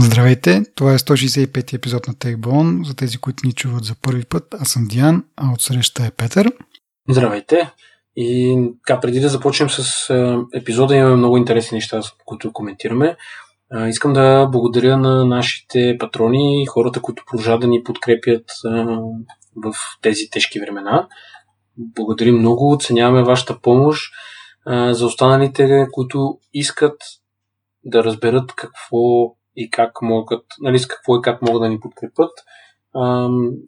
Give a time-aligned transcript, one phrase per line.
[0.00, 2.86] Здравейте, това е 165 епизод на TechBone.
[2.86, 6.10] За тези, които ни чуват за първи път, аз съм Диан, а от среща е
[6.10, 6.52] Петър.
[7.08, 7.72] Здравейте!
[8.16, 10.10] И така, преди да започнем с
[10.54, 13.16] епизода, имаме много интересни неща, които коментираме.
[13.88, 18.44] Искам да благодаря на нашите патрони, хората, които продължават да ни подкрепят
[19.56, 21.08] в тези тежки времена.
[21.76, 24.12] Благодарим много, оценяваме вашата помощ.
[24.90, 26.96] За останалите, които искат
[27.84, 28.98] да разберат какво
[29.60, 32.30] и как могат, нали, с какво и как могат да ни подкрепят,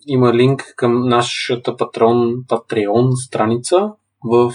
[0.07, 3.93] има линк към нашата патрон, Patreon страница
[4.25, 4.53] в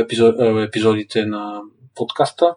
[0.00, 1.60] епизод, епизодите на
[1.94, 2.54] подкаста.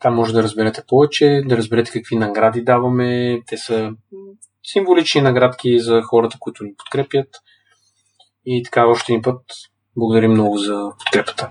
[0.00, 3.42] Там може да разберете повече, да разберете какви награди даваме.
[3.46, 3.92] Те са
[4.62, 7.28] символични наградки за хората, които ни подкрепят.
[8.46, 9.40] И така още един път
[9.96, 11.50] благодарим много за подкрепата.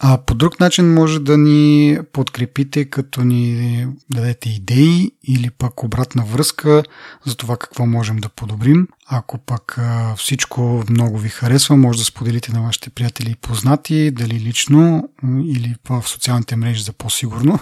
[0.00, 6.24] А по друг начин може да ни подкрепите, като ни дадете идеи или пък обратна
[6.24, 6.82] връзка
[7.26, 8.88] за това какво можем да подобрим.
[9.06, 9.78] Ако пък
[10.16, 15.08] всичко много ви харесва, може да споделите на вашите приятели и познати, дали лично
[15.44, 17.58] или в социалните мрежи за по-сигурно.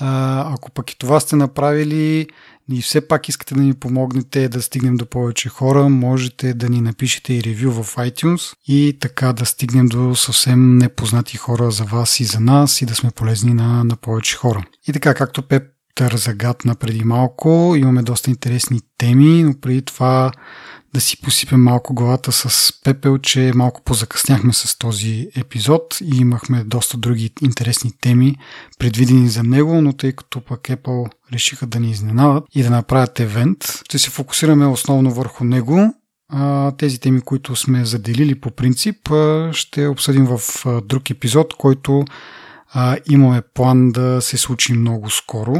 [0.00, 2.26] Ако пък и това сте направили,
[2.72, 6.80] и все пак искате да ни помогнете да стигнем до повече хора, можете да ни
[6.80, 12.20] напишете и ревю в iTunes и така да стигнем до съвсем непознати хора за вас
[12.20, 14.64] и за нас и да сме полезни на, на повече хора.
[14.88, 20.32] И така, както Пеп загадна преди малко, имаме доста интересни теми, но преди това
[20.94, 26.64] да си посипем малко главата с пепел, че малко позакъсняхме с този епизод и имахме
[26.64, 28.36] доста други интересни теми
[28.78, 33.20] предвидени за него, но тъй като пък Apple решиха да ни изненадат и да направят
[33.20, 35.94] евент, ще се фокусираме основно върху него.
[36.78, 38.96] Тези теми, които сме заделили по принцип,
[39.52, 40.40] ще обсъдим в
[40.84, 42.04] друг епизод, който
[43.10, 45.54] имаме план да се случи много скоро.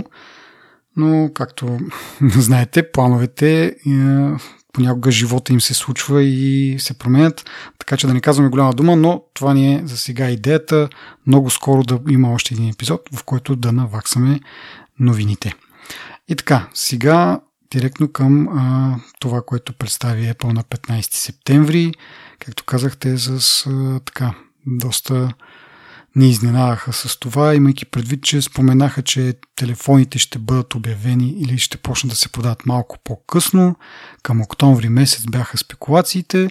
[0.97, 1.79] Но, както
[2.21, 3.77] знаете, плановете
[4.77, 8.97] понякога живота им се случва и се променят, така че да не казваме голяма дума,
[8.97, 10.89] но това ни е за сега идеята.
[11.27, 14.41] Много скоро да има още един епизод, в който да наваксаме
[15.01, 15.55] новините.
[16.29, 21.92] И така, сега директно към а, това, което представи Apple на 15 септември.
[22.39, 24.35] Както казахте, с а, така
[24.67, 25.35] доста
[26.17, 31.77] не изненадаха с това, имайки предвид, че споменаха, че телефоните ще бъдат обявени или ще
[31.77, 33.77] почнат да се продават малко по-късно.
[34.23, 36.51] Към октомври месец бяха спекулациите,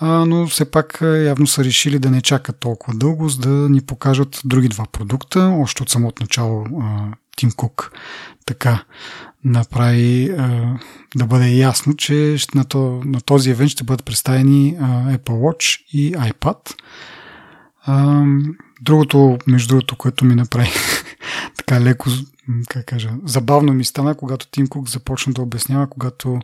[0.00, 4.40] но все пак явно са решили да не чакат толкова дълго, за да ни покажат
[4.44, 5.40] други два продукта.
[5.40, 6.66] Още от самото начало
[7.36, 7.92] Тим Кук
[8.46, 8.84] така
[9.44, 10.34] направи
[11.16, 16.74] да бъде ясно, че на този евент ще бъдат представени Apple Watch и iPad.
[18.82, 20.70] Другото, между другото, което ми направи
[21.56, 22.10] така леко,
[22.68, 26.40] как кажа, забавно ми стана, когато Тим Кук започна да обяснява, когато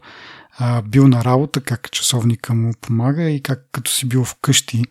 [0.58, 4.84] а, бил на работа, как часовника му помага и как като си бил вкъщи,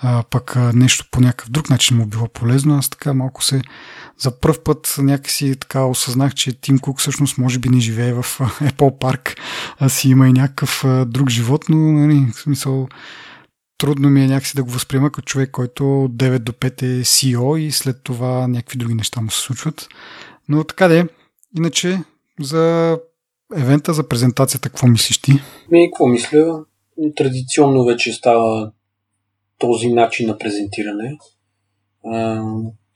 [0.00, 2.78] а, пък а, нещо по някакъв друг начин му било полезно.
[2.78, 3.62] Аз така малко се
[4.18, 8.22] за първ път някакси така осъзнах, че Тим Кук всъщност може би не живее в
[8.40, 9.36] Apple парк,
[9.78, 12.88] а си има и някакъв а, друг живот, но нали, в смисъл
[13.78, 17.56] трудно ми е някакси да го възприема като човек, който 9 до 5 е CEO
[17.56, 19.88] и след това някакви други неща му се случват.
[20.48, 21.06] Но така де,
[21.58, 21.98] иначе
[22.40, 22.98] за
[23.56, 25.32] евента, за презентацията, какво мислиш ти?
[25.70, 26.64] Ми, какво мисля?
[27.16, 28.72] Традиционно вече става
[29.58, 31.18] този начин на презентиране.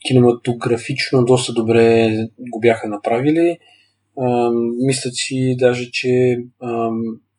[0.07, 2.11] Кинематографично доста добре
[2.51, 3.59] го бяха направили.
[4.87, 6.39] Мисля си даже, че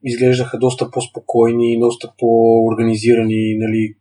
[0.03, 3.95] изглеждаха доста по-спокойни, доста по-организирани нали,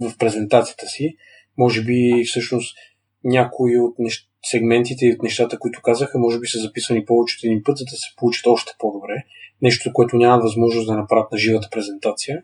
[0.00, 1.16] в презентацията си.
[1.58, 2.76] Може би всъщност
[3.24, 4.28] някои от нещ...
[4.42, 7.84] сегментите и от нещата, които казаха, може би са записани повече от един път, за
[7.84, 9.24] да се получат още по-добре.
[9.62, 12.42] Нещо, което няма възможност да направят на живата презентация.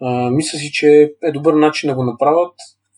[0.00, 2.54] А, мисля си, че е добър начин да го направят.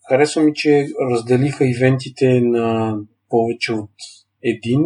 [0.08, 2.96] Харесва ми, че разделиха ивентите на
[3.28, 3.90] повече от
[4.42, 4.84] един.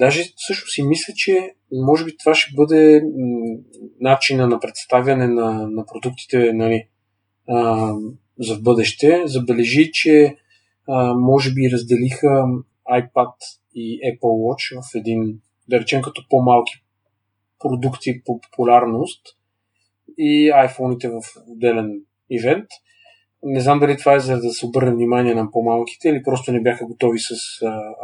[0.00, 3.02] Даже също си мисля, че може би това ще бъде
[4.00, 6.88] начина на представяне на, на продуктите нали,
[7.48, 7.92] а,
[8.38, 9.22] за бъдеще.
[9.24, 10.36] Забележи, че
[10.88, 12.44] а, може би разделиха
[12.90, 13.32] iPad
[13.74, 16.72] и Apple Watch в един, да речем, като по-малки
[17.58, 19.20] продукти по популярност
[20.18, 22.66] и iPhone-ите в отделен ивент.
[23.42, 26.62] Не знам дали това е за да се обърне внимание на по-малките или просто не
[26.62, 27.34] бяха готови с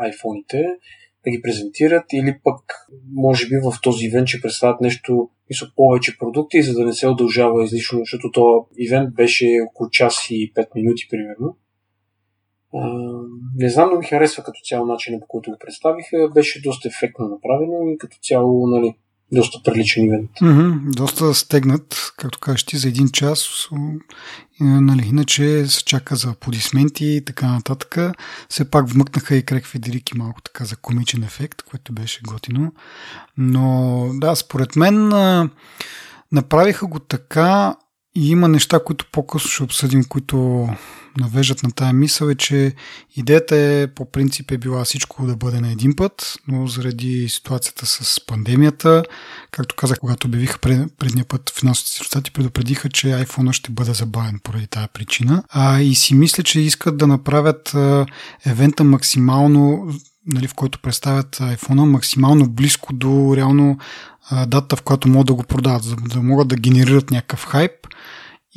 [0.02, 0.76] iPhone-ите
[1.26, 2.60] да ги презентират или пък
[3.12, 7.08] може би в този ивент ще представят нещо мисля, повече продукти, за да не се
[7.08, 11.56] удължава излишно, защото този ивент беше около час и 5 минути примерно.
[13.56, 16.30] не знам, но ми харесва като цяло начинът по който го представиха.
[16.34, 18.94] Беше доста ефектно направено и като цяло, нали,
[19.32, 20.30] доста приличен ивент.
[20.42, 23.68] Mm-hmm, доста стегнат, както кажеш ти, за един час.
[24.60, 27.98] Нали, иначе се чака за аплодисменти и така нататък.
[28.48, 32.72] Все пак вмъкнаха и Крек Федерики малко така за комичен ефект, което беше готино.
[33.38, 35.08] Но да, според мен
[36.32, 37.76] направиха го така
[38.16, 40.68] и има неща, които по-късно ще обсъдим, които
[41.18, 42.74] навеждат на тая мисъл е, че
[43.16, 47.86] идеята е по принцип е била всичко да бъде на един път, но заради ситуацията
[47.86, 49.02] с пандемията,
[49.50, 54.40] както казах, когато обявиха пред, предния път финансовите резултати, предупредиха, че iPhone ще бъде забавен
[54.42, 55.42] поради тая причина.
[55.48, 58.06] А, и си мисля, че искат да направят а,
[58.46, 59.92] евента максимално
[60.26, 63.78] нали, в който представят iPhone максимално близко до реално
[64.46, 67.72] дата, в която могат да го продават, за да могат да генерират някакъв хайп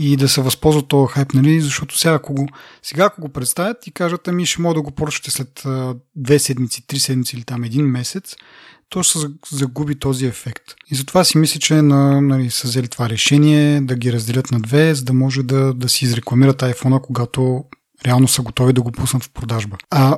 [0.01, 1.61] и да се възползват този хайп, нали?
[1.61, 2.47] Защото сега ако, го,
[2.83, 5.63] сега ако го представят и кажат, ами ще мога да го поръчате след
[6.15, 8.35] две седмици, три седмици или там един месец,
[8.89, 9.19] то ще
[9.51, 10.63] загуби този ефект.
[10.91, 14.59] И затова си мисля, че на, нали, са взели това решение да ги разделят на
[14.59, 17.63] две, за да може да, да си изрекламират iPhone, когато
[18.05, 19.77] реално са готови да го пуснат в продажба.
[19.89, 20.17] А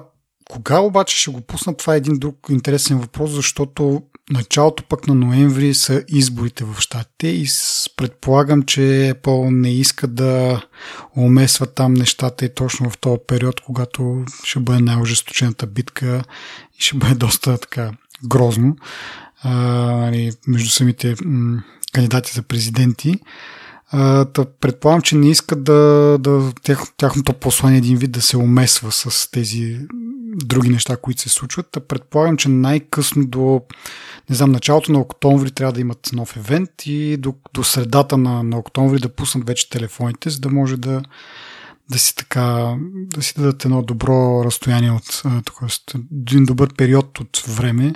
[0.50, 4.01] кога обаче ще го пуснат, това е един друг интересен въпрос, защото
[4.31, 7.48] началото пък на ноември са изборите в щатите и
[7.98, 8.81] предполагам, че
[9.16, 10.62] Apple не иска да
[11.18, 16.24] умесва там нещата и точно в този период, когато ще бъде най-ожесточената битка
[16.80, 17.92] и ще бъде доста така
[18.28, 18.75] грозно
[19.44, 19.51] а,
[19.98, 21.63] нали, между самите м-
[21.94, 23.19] кандидати за президенти.
[24.62, 29.32] Предполагам, че не искат да, да тях, тяхното послание един вид да се умесва с
[29.32, 29.80] тези
[30.36, 31.68] други неща, които се случват.
[31.72, 33.62] Та предполагам, че най-късно до
[34.30, 38.44] не знам, началото на октомври трябва да имат нов евент и до, до средата на,
[38.44, 41.02] на октомври да пуснат вече телефоните, за да може да,
[41.90, 45.98] да си така, да си дадат едно добро разстояние от, т.е.
[46.22, 47.94] един добър период от време,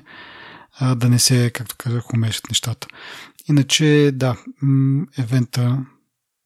[0.96, 2.88] да не се, както казах, умешат нещата.
[3.50, 4.38] Иначе, да,
[5.18, 5.86] евента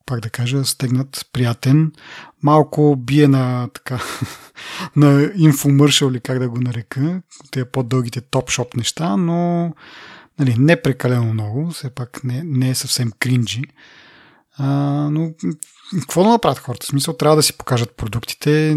[0.09, 1.91] пак да кажа, стегнат, приятен.
[2.43, 3.99] Малко бие на така
[4.95, 9.71] на инфомършъл или как да го нарека, те по-дългите топ-шоп неща, но
[10.39, 13.63] нали, не прекалено много, все пак не, не е съвсем кринджи.
[14.57, 14.67] А,
[15.11, 15.31] но
[15.99, 16.85] какво да направят хората?
[16.85, 18.73] В смисъл трябва да си покажат продуктите.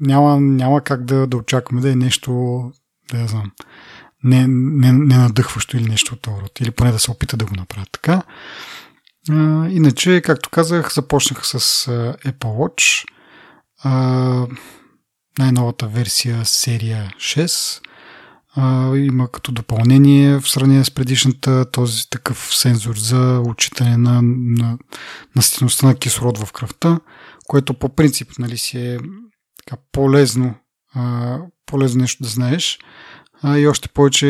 [0.00, 2.62] Няма, няма как да, да очакваме да е нещо,
[3.12, 3.52] да я знам,
[4.24, 6.36] не, не, не надъхващо или нещо от това.
[6.60, 8.22] Или поне да се опита да го направят така.
[9.30, 11.58] А, иначе, както казах, започнах с
[12.26, 13.04] Apple Watch.
[13.82, 14.46] А,
[15.38, 17.80] най-новата версия серия 6.
[18.56, 24.78] А, има като допълнение в сравнение с предишната този такъв сензор за отчитане на, на,
[25.36, 27.00] на стеността на кислород в кръвта,
[27.46, 28.98] което по принцип нали, си е
[29.56, 30.54] така, полезно,
[30.94, 32.78] а, полезно нещо да знаеш.
[33.42, 34.26] А, и още повече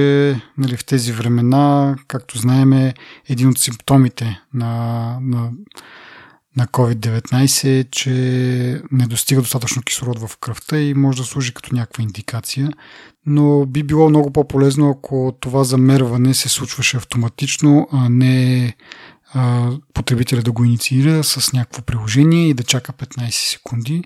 [0.59, 2.93] нали, в тези времена, както знаем,
[3.29, 5.51] един от симптомите на, на,
[6.57, 8.11] на COVID-19 е, че
[8.93, 12.71] не достига достатъчно кислород в кръвта и може да служи като някаква индикация.
[13.27, 18.75] Но би било много по-полезно, ако това замерване се случваше автоматично, а не
[19.95, 24.05] потребителя да го инициира с някакво приложение и да чака 15 секунди.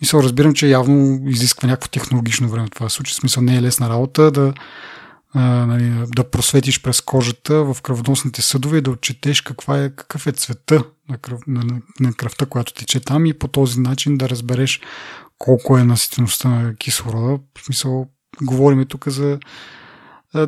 [0.00, 3.14] Мисъл, разбирам, че явно изисква някакво технологично време това случи.
[3.14, 4.54] Смисъл не е лесна работа да,
[5.34, 10.26] а, нали, да просветиш през кожата в кръвоносните съдове и да отчетеш каква е, какъв
[10.26, 14.18] е цвета на, кръв, на, на, на кръвта, която тече там и по този начин
[14.18, 14.80] да разбереш
[15.38, 17.38] колко е наситеността на кислорода.
[17.58, 18.08] В смисъл,
[18.42, 19.38] говорим тук за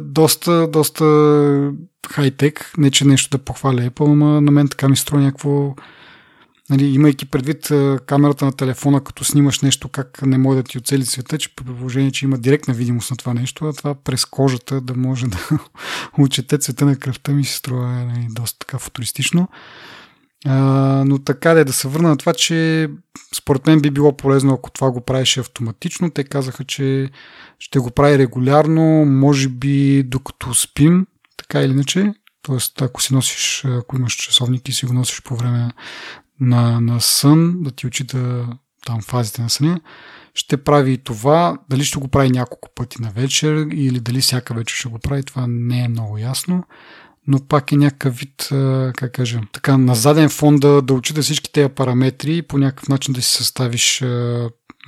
[0.01, 1.73] доста, доста
[2.11, 2.73] хай-тек.
[2.79, 5.75] Не, че нещо да похваля Apple, но на мен така ми струва някакво
[6.71, 7.73] нали, имайки предвид
[8.07, 11.65] камерата на телефона, като снимаш нещо, как не може да ти оцели света, че при
[11.65, 15.39] положение, че има директна видимост на това нещо, а това през кожата да може да
[16.19, 19.49] учете цвета на кръвта ми се струва нали, доста така футуристично.
[20.47, 20.55] А,
[21.07, 22.89] но така да, да се върна на това, че
[23.35, 26.11] според мен би било полезно, ако това го правеше автоматично.
[26.11, 27.11] Те казаха, че
[27.59, 31.07] ще го прави регулярно, може би докато спим,
[31.37, 32.15] така или иначе.
[32.43, 35.71] Тоест, ако си носиш, ако имаш часовник и си го носиш по време
[36.41, 38.47] на, на сън, да ти очита
[38.87, 39.81] там фазите на съня,
[40.35, 41.59] ще прави и това.
[41.71, 45.23] Дали ще го прави няколко пъти на вечер или дали всяка вечер ще го прави,
[45.23, 46.65] това не е много ясно
[47.31, 48.49] но пак е някакъв вид,
[48.97, 52.89] как кажа, така на заден фон да, да учите всички тези параметри и по някакъв
[52.89, 54.05] начин да си съставиш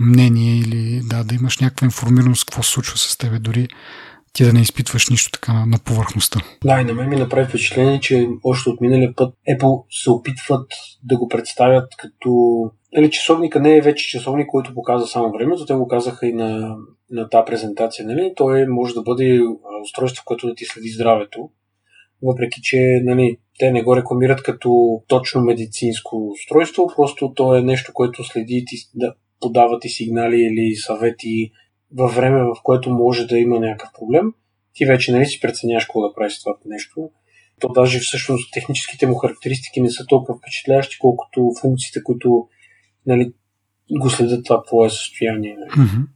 [0.00, 3.68] мнение или да, да имаш някаква информираност какво се случва с тебе, дори
[4.32, 6.40] ти да не изпитваш нищо така на, на повърхността.
[6.64, 10.66] Да, и на мен ми направи впечатление, че още от миналия път Apple се опитват
[11.04, 12.30] да го представят като
[12.96, 16.76] нали, часовника не е вече часовник, който показва само времето, те го казаха и на,
[17.11, 18.06] на тази презентация.
[18.06, 18.32] Нали?
[18.37, 19.40] Той може да бъде
[19.84, 21.50] устройство, което да ти следи здравето,
[22.22, 27.92] въпреки че нали, те не го рекламират като точно медицинско устройство, просто то е нещо,
[27.94, 31.52] което следи ти, да подава ти сигнали или съвети
[31.94, 34.32] във време, в което може да има някакъв проблем.
[34.74, 37.10] Ти вече нали си преценяваш какво да правиш това нещо.
[37.60, 42.48] То даже всъщност техническите му характеристики не са толкова впечатляващи, колкото функциите, които
[43.06, 43.32] нали,
[44.00, 45.56] го следят това твое състояние.
[45.58, 45.70] Нали.
[45.70, 46.06] Mm-hmm.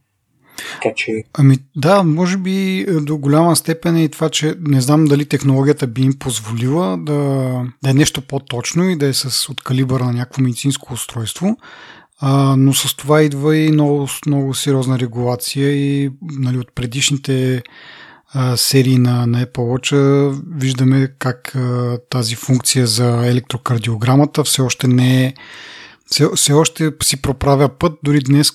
[0.71, 1.23] Така че...
[1.33, 5.25] Ами да, може би е, до голяма степен е и това, че не знам дали
[5.25, 7.13] технологията би им позволила да,
[7.83, 11.57] да е нещо по-точно и да е с от калибъра на някакво медицинско устройство,
[12.19, 17.63] а, но с това идва и много, много сериозна регулация и нали, от предишните
[18.33, 19.95] а, серии на, на Apple Watch
[20.59, 25.33] виждаме как а, тази функция за електрокардиограмата все още не е
[26.11, 27.93] все, все още си проправя път.
[28.03, 28.51] Дори днес,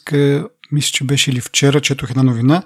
[0.73, 2.63] мисля, че беше или вчера, четох една новина,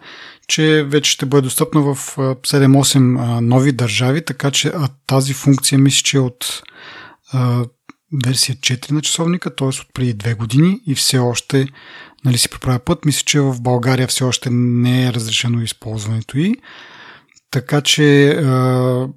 [0.48, 6.02] че вече ще бъде достъпна в 7-8 нови държави, така че а тази функция мисля,
[6.04, 6.62] че е от
[7.32, 7.64] а,
[8.26, 9.68] версия 4 на часовника, т.е.
[9.68, 11.66] от преди 2 години и все още
[12.25, 13.04] нали, си проправя път.
[13.04, 16.54] Мисля, че в България все още не е разрешено използването й.
[17.50, 19.08] Така че а,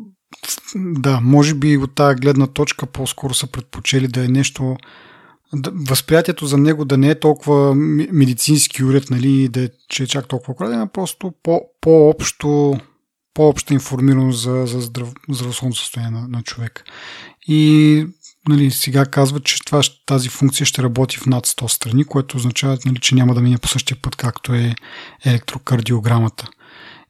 [0.75, 4.77] да, може би от тази гледна точка по-скоро са предпочели да е нещо
[5.89, 7.75] възприятието за него да не е толкова
[8.12, 12.79] медицински уред, нали, да е, че е чак толкова краден, а просто по, по-общо
[13.34, 16.84] по-обща информираност за, за здрав, здравословно състояние на, на човек.
[17.48, 18.06] И
[18.50, 22.77] нали, сега казват, че това, тази функция ще работи в над 100 страни, което означава,
[22.86, 24.75] нали, че няма да мине по същия път, както е
[25.25, 26.48] електрокардиограмата.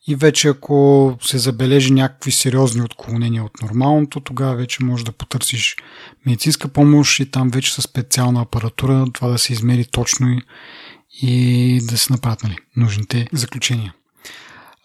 [0.09, 5.75] И вече ако се забележи някакви сериозни отклонения от нормалното, тогава вече можеш да потърсиш
[6.25, 10.41] медицинска помощ и там вече със специална апаратура това да се измери точно и,
[11.21, 13.93] и да се направят нали, нужните заключения.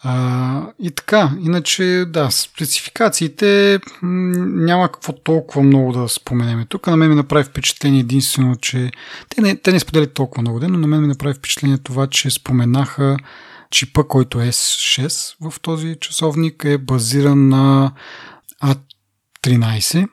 [0.02, 6.66] А, и така, иначе, да, спецификациите няма какво толкова много да споменем.
[6.68, 8.90] Тук на мен ми направи впечатление единствено, че
[9.28, 12.30] те не, те не споделят толкова много но на мен ми направи впечатление това, че
[12.30, 13.16] споменаха
[13.74, 17.92] чипа, който е S6 в този часовник е базиран на
[18.62, 20.08] A13,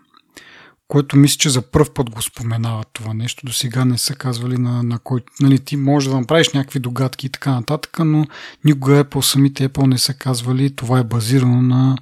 [0.87, 3.45] което мисля, че за първ път го споменават това нещо.
[3.45, 5.21] До сега не са казвали на, на кой...
[5.41, 8.25] Нали, ти може да направиш някакви догадки и така нататък, но
[8.65, 11.97] никога по самите Apple не са казвали това е базирано на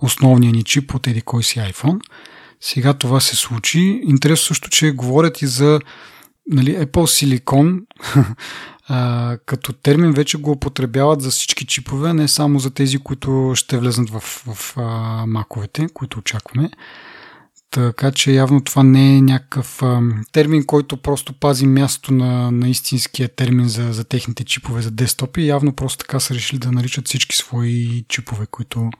[0.00, 2.00] основния ни чип от еди кой си iPhone.
[2.60, 4.00] Сега това се случи.
[4.04, 5.80] Интересно също, че говорят и за
[6.46, 6.86] нали, Apple
[7.46, 7.80] Silicon,
[8.88, 13.78] а, като термин вече го употребяват за всички чипове, не само за тези, които ще
[13.78, 14.82] влезнат в, в а,
[15.26, 16.70] маковете, които очакваме.
[17.70, 20.00] Така че явно това не е някакъв а,
[20.32, 25.46] термин, който просто пази място на, на истинския термин за, за техните чипове за десктопи.
[25.46, 28.90] Явно просто така са решили да наричат всички свои чипове, които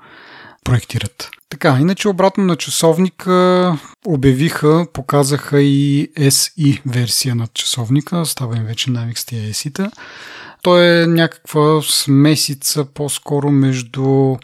[0.64, 1.30] проектират.
[1.48, 8.90] Така, иначе обратно на часовника обявиха, показаха и SE версия на часовника, става им вече
[8.90, 9.90] навик с тия SE-та.
[10.62, 14.36] Той е някаква смесица по-скоро между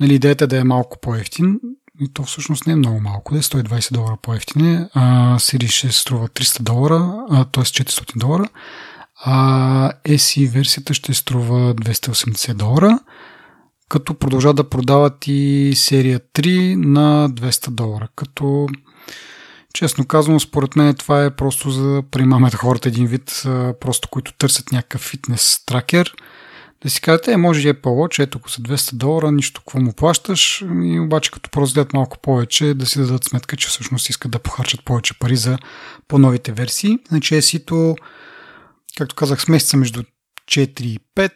[0.00, 1.60] нали, идеята да е малко по-ефтин,
[2.00, 5.92] и то всъщност не е много малко, да е 120 долара по-ефтине, а Siri ще
[5.92, 7.64] струва 300 долара, т.е.
[7.64, 8.48] 400 долара,
[9.24, 12.98] а SE версията ще струва 280 долара
[13.92, 18.08] като продължават да продават и серия 3 на 200 долара.
[18.16, 18.68] Като
[19.74, 23.42] честно казвам, според мен това е просто за да примамят хората един вид,
[23.80, 26.14] просто които търсят някакъв фитнес тракер.
[26.82, 29.80] Да си кажете, е, може и е по-лоч, ето ако са 200 долара, нищо какво
[29.80, 34.30] му плащаш, и обаче като прозгледат малко повече, да си дадат сметка, че всъщност искат
[34.30, 35.58] да похарчат повече пари за
[36.08, 36.98] по-новите версии.
[37.08, 37.96] Значи ESI-то,
[38.98, 40.02] както казах, с месеца между
[40.48, 41.30] 4 и 5,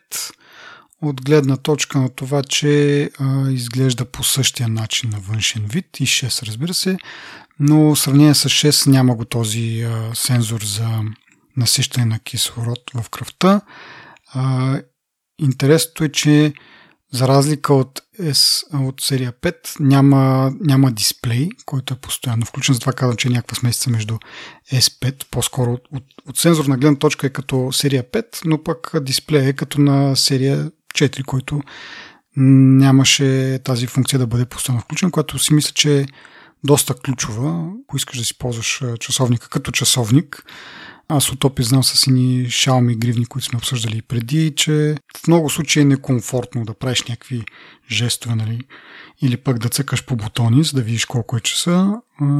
[1.03, 6.07] от гледна точка на това, че а, изглежда по същия начин на външен вид и
[6.07, 6.97] 6 разбира се,
[7.61, 11.00] но в сравнение с 6 няма го този а, сензор за
[11.57, 13.61] насищане на кислород в кръвта.
[14.35, 14.81] А,
[15.38, 16.53] интересното е, че
[17.12, 22.93] за разлика от, S, от серия 5 няма, няма дисплей, който е постоянно включен, затова
[22.93, 24.19] казвам, че е някаква смесица между
[24.73, 29.49] S5, по-скоро от, от, от сензорна гледна точка е като серия 5, но пък дисплей
[29.49, 31.61] е като на серия 4, който
[32.37, 36.07] нямаше тази функция да бъде постоянно включен, която си мисля, че е
[36.65, 40.45] доста ключова, ако искаш да си ползваш часовника като часовник,
[41.09, 45.50] Аз от опит знам с ини Xiaomi гривни, които сме обсъждали преди, че в много
[45.50, 47.45] случаи е некомфортно да правиш някакви
[47.91, 48.61] жестове, нали?
[49.23, 51.93] или пък да цъкаш по бутони, за да видиш колко е часа.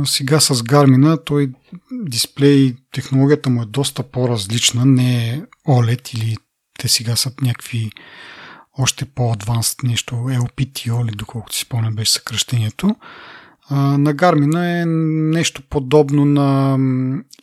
[0.05, 1.51] Сега с Garmin той
[1.93, 6.37] дисплей, технологията му е доста по-различна, не е OLED или
[6.79, 7.91] те сега са някакви
[8.79, 12.97] още по-адванст нещо, LPT OLED, доколкото си спомням беше съкръщението.
[13.71, 14.85] На Garmin е
[15.37, 16.79] нещо подобно на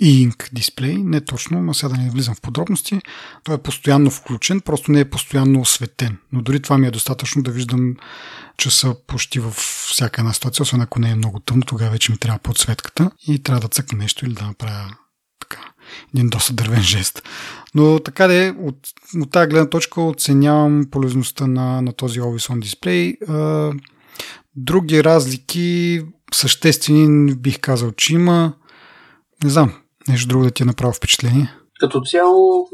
[0.02, 3.02] e-ink дисплей, не точно, но сега да не влизам в подробности.
[3.44, 6.18] Той е постоянно включен, просто не е постоянно осветен.
[6.32, 7.96] Но дори това ми е достатъчно да виждам
[8.58, 9.56] часа почти във
[9.90, 13.44] всяка една ситуация, освен ако не е много тъмно, тогава вече ми трябва подсветката и
[13.44, 14.96] трябва да цъкна нещо или да направя
[15.40, 15.62] така,
[16.16, 17.24] един доста дървен жест.
[17.76, 18.76] Но така да е, от,
[19.22, 23.18] от тази гледна точка оценявам полезността на, на този Always On дисплей.
[24.56, 26.02] Други разлики,
[26.34, 28.54] съществени, бих казал, че има.
[29.44, 29.74] Не знам,
[30.08, 31.54] нещо друго да ти е направо впечатление.
[31.80, 32.70] Като цяло,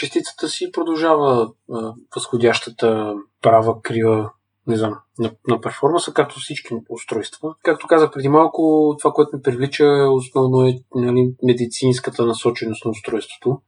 [0.00, 4.30] шестицата си продължава а, възходящата права крива
[4.66, 7.54] не знам, на, на перформанса, както всички устройства.
[7.62, 13.60] Както казах преди малко, това, което ме привлича основно е нали, медицинската насоченост на устройството.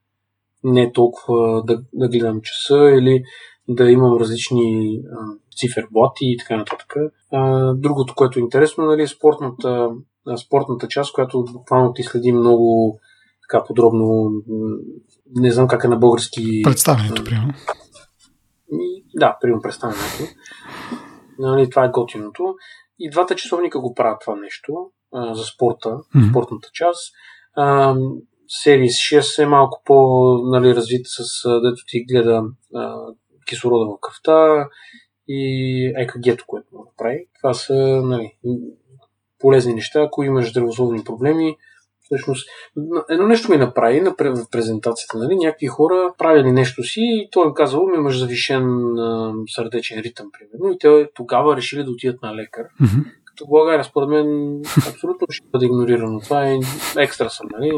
[0.65, 3.23] Не е толкова да, да гледам часа или
[3.69, 5.17] да имам различни а,
[5.57, 6.95] циферблати и така нататък.
[7.33, 9.91] А, другото, което е интересно, нали, е спортната,
[10.47, 12.99] спортната част, която буквално ти следи много
[13.49, 14.33] така подробно.
[15.37, 16.63] Не знам как е на български.
[16.65, 17.53] Представянето, примерно.
[19.15, 20.35] Да, примерно представянето.
[21.39, 22.55] Нали, това е готиното.
[22.99, 26.31] И двата часовника го правят това нещо а, за спорта, mm-hmm.
[26.31, 27.15] спортната част.
[27.55, 27.95] А,
[28.65, 32.97] Series 6 е малко по-развит нали, с дето ти гледа а,
[33.47, 34.69] кислорода в кръвта
[35.29, 37.27] и екг което му направи.
[37.41, 37.75] Това са
[38.05, 38.37] нали,
[39.39, 41.57] полезни неща, ако имаш здравословни проблеми.
[42.13, 42.49] Всъщност,
[43.11, 44.15] едно нещо ми направи на
[44.51, 45.19] презентацията.
[45.19, 45.37] Нали?
[45.37, 50.27] Някакви хора правили нещо си и той им казал, ми имаш завишен а, сърдечен ритъм,
[50.33, 50.75] примерно.
[50.75, 52.65] И те тогава решили да отидат на лекар.
[52.65, 53.05] Mm-hmm.
[53.25, 56.21] Като в България, според мен, абсолютно ще бъде игнорирано.
[56.21, 56.59] Това е
[56.99, 57.73] екстра съм, нали?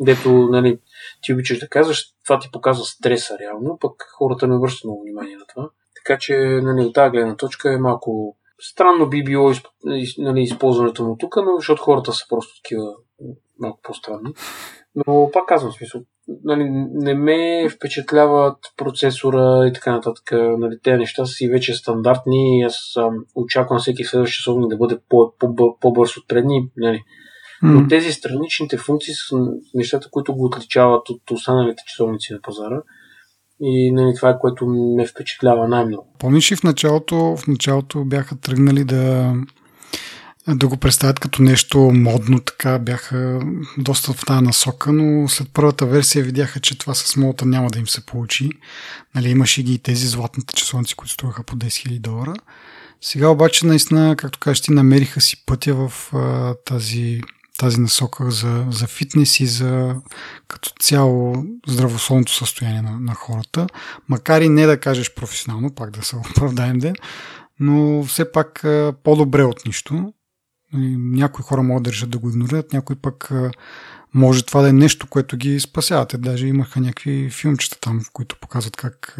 [0.00, 0.78] Дето, нали,
[1.22, 5.36] ти обичаш да казваш, това ти показва стреса реално, пък хората не обръщат много внимание
[5.36, 5.70] на това.
[5.96, 9.52] Така че, нали, от тази гледна точка е малко странно би било
[10.18, 12.94] нали, използването му тук, но защото хората са просто такива
[13.58, 14.30] малко по-странни.
[14.96, 16.00] Но пак казвам смисъл,
[16.44, 20.30] нали, не ме впечатляват процесора и така нататък.
[20.32, 24.76] Нали, тези неща са си вече стандартни и аз ам, очаквам всеки следващ часовник да
[24.76, 26.70] бъде по, по, по-бърз от предни.
[26.76, 27.02] Нали.
[27.62, 29.36] Но тези страничните функции са
[29.74, 32.82] нещата, които го отличават от останалите часовници на пазара.
[33.60, 36.06] И нали, това е което ме впечатлява най-много.
[36.18, 39.34] Помниш ли в началото, в началото бяха тръгнали да
[40.48, 43.40] да го представят като нещо модно, така бяха
[43.78, 47.78] доста в тази насока, но след първата версия видяха, че това с молата няма да
[47.78, 48.50] им се получи.
[49.14, 52.34] Нали, имаше ги и тези златните часовници, които струваха по 10 000 долара.
[53.00, 57.20] Сега обаче наистина, както кажеш, ти намериха си пътя в а, тази,
[57.58, 59.96] тази насока за, за фитнес и за
[60.48, 63.66] като цяло здравословното състояние на, на хората.
[64.08, 66.94] Макар и не да кажеш професионално, пак да се оправдаем ден,
[67.60, 70.12] но все пак а, по-добре от нищо.
[70.74, 73.30] Нали, някои хора могат да решат да го игнорират, някои пък
[74.14, 76.06] може това да е нещо, което ги спасява.
[76.06, 79.16] Те даже имаха някакви филмчета там, в които показват как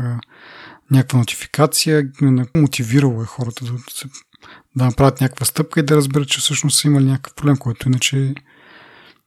[0.90, 2.10] някаква нотификация
[2.56, 4.08] мотивирало е хората да, се,
[4.76, 8.34] да направят някаква стъпка и да разберат, че всъщност са имали някакъв проблем, който иначе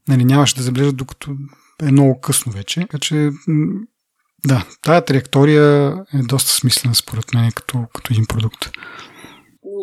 [0.08, 1.36] нали, нямаше да забележат, докато
[1.82, 2.82] е много късно вече.
[2.82, 3.30] Така че
[4.46, 8.70] да, тая траектория е доста смислена според мен като, като един продукт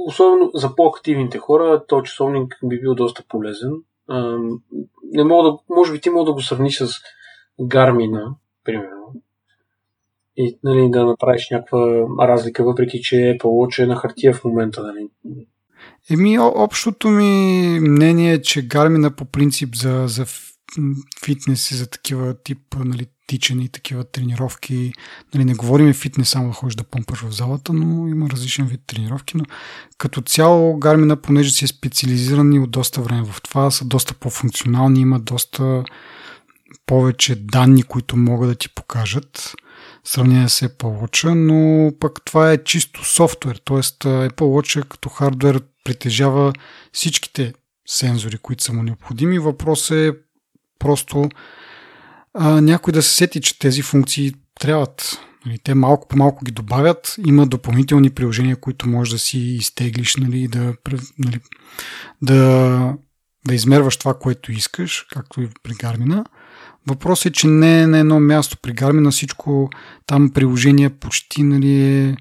[0.07, 3.73] особено за по-активните хора, този часовник би бил доста полезен.
[5.13, 6.89] не мога да, може би ти мога да го сравниш с
[7.61, 9.13] Гармина, примерно.
[10.37, 13.39] И нали, да направиш някаква разлика, въпреки че
[13.79, 14.83] е на хартия в момента.
[14.83, 15.09] Нали.
[16.11, 20.25] Еми, общото ми мнение е, че Гармина по принцип за, за
[21.25, 24.93] фитнес и за такива тип нали, и такива тренировки.
[25.35, 28.81] Нали, не говорим фитнес само да ходиш да помпаш в залата, но има различен вид
[28.87, 29.37] тренировки.
[29.37, 29.45] Но
[29.99, 35.01] като цяло Гармина, понеже си е специализирани от доста време в това, са доста по-функционални,
[35.01, 35.85] има доста
[36.87, 39.55] повече данни, които могат да ти покажат
[40.05, 43.77] сравнение с Apple Watch, но пък това е чисто софтуер, т.е.
[43.77, 46.53] Apple Watch като хардвер притежава
[46.93, 47.53] всичките
[47.87, 49.39] сензори, които са му необходими.
[49.39, 50.13] Въпрос е
[50.79, 51.29] просто
[52.35, 55.19] а, някой да се сети, че тези функции трябват.
[55.47, 57.17] Нали, те малко по малко ги добавят.
[57.27, 60.75] Има допълнителни приложения, които можеш да си изтеглиш, нали, да,
[61.19, 61.41] нали,
[62.23, 62.95] да,
[63.47, 66.25] да измерваш това, което искаш, както и при Гармина.
[66.87, 68.57] Въпросът е, че не е на едно място.
[68.63, 69.71] При Garmin на всичко
[70.07, 72.17] там приложение почти нали, е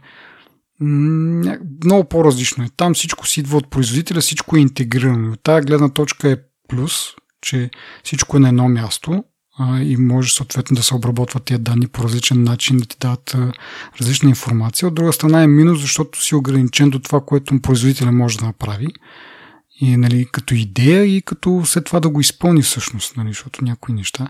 [1.84, 2.68] много по-различно е.
[2.78, 5.32] Там всичко си идва от производителя, всичко е интегрирано.
[5.32, 6.94] От тази гледна точка е плюс,
[7.42, 7.70] че
[8.04, 9.24] всичко е на едно място
[9.82, 13.54] и може съответно да се обработват тези данни по различен начин, да ти дават а,
[14.02, 14.88] различна информация.
[14.88, 18.88] От друга страна е минус, защото си ограничен до това, което производителя може да направи.
[19.82, 23.94] И нали, като идея и като след това да го изпълни всъщност, нали, защото някои
[23.94, 24.28] неща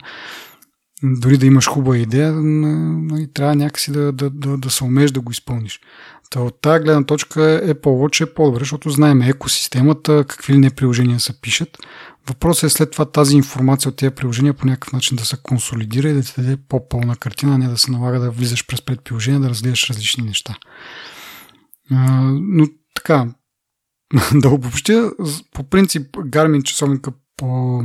[1.03, 5.21] дори да имаш хубава идея, нали, трябва някакси да, да, да, да се умееш да
[5.21, 5.79] го изпълниш.
[6.29, 10.69] Та от тази гледна точка е по-лучше, е по-добре, защото знаем екосистемата, какви ли не
[10.69, 11.77] приложения се пишат.
[12.27, 16.09] Въпросът е след това тази информация от тези приложения по някакъв начин да се консолидира
[16.09, 19.39] и да ти даде по-пълна картина, а не да се налага да влизаш през предприложения,
[19.39, 20.55] да разгледаш различни неща.
[22.31, 23.27] Но така,
[24.33, 25.11] да обобщя,
[25.53, 27.83] по принцип Garmin часовника по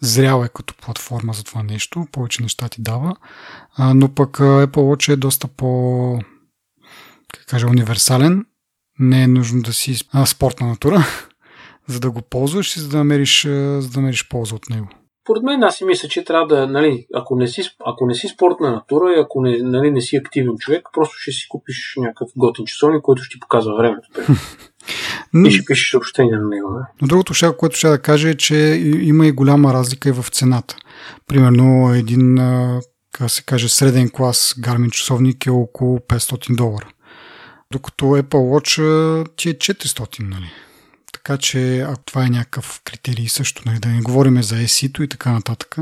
[0.00, 3.16] зрял е като платформа за това нещо, повече неща ти дава,
[3.78, 6.20] но пък Apple Watch е доста по
[7.32, 8.46] как кажа, универсален.
[8.98, 11.04] Не е нужно да си а, спортна натура,
[11.86, 13.42] за да го ползваш и за да намериш,
[13.78, 14.88] за да намериш полза от него.
[15.24, 18.28] Поред мен аз си мисля, че трябва да, нали, ако не си, ако не си
[18.28, 22.28] спортна натура и ако не, нали, не си активен човек, просто ще си купиш някакъв
[22.36, 24.08] готин часовник, който ще ти показва времето.
[25.46, 26.70] и ще пишеш съобщения на него.
[26.70, 26.80] Не?
[27.02, 28.56] Но другото, ще, което ще да кажа е, че
[29.02, 30.76] има и голяма разлика и в цената.
[31.26, 32.38] Примерно един,
[33.12, 36.88] как се каже, среден клас Garmin часовник е около 500 долара.
[37.72, 38.76] Докато Apple Watch
[39.36, 40.50] ти е 400, нали?
[41.24, 45.08] Така че, ако това е някакъв критерий също, нали, да не говорим за ESI-то и
[45.08, 45.76] така нататък.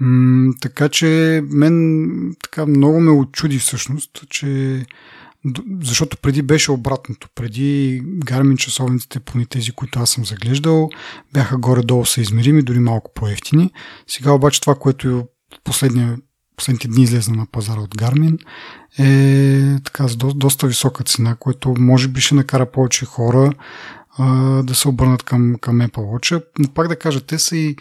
[0.00, 4.82] М- така че, мен така много ме очуди всъщност, че
[5.82, 7.28] защото преди беше обратното.
[7.34, 10.90] Преди Garmin часовниците, поне тези, които аз съм заглеждал,
[11.32, 13.72] бяха горе-долу съизмерими, дори малко по-ефтини.
[14.06, 15.26] Сега обаче това, което
[15.64, 16.18] последния,
[16.56, 18.38] последните дни излезна на пазара от Garmin,
[18.98, 23.52] е така с до, доста висока цена, което може би ще накара повече хора
[24.18, 26.44] а, да се обърнат към, към Apple Watch.
[26.74, 27.76] Пак да кажа, те са и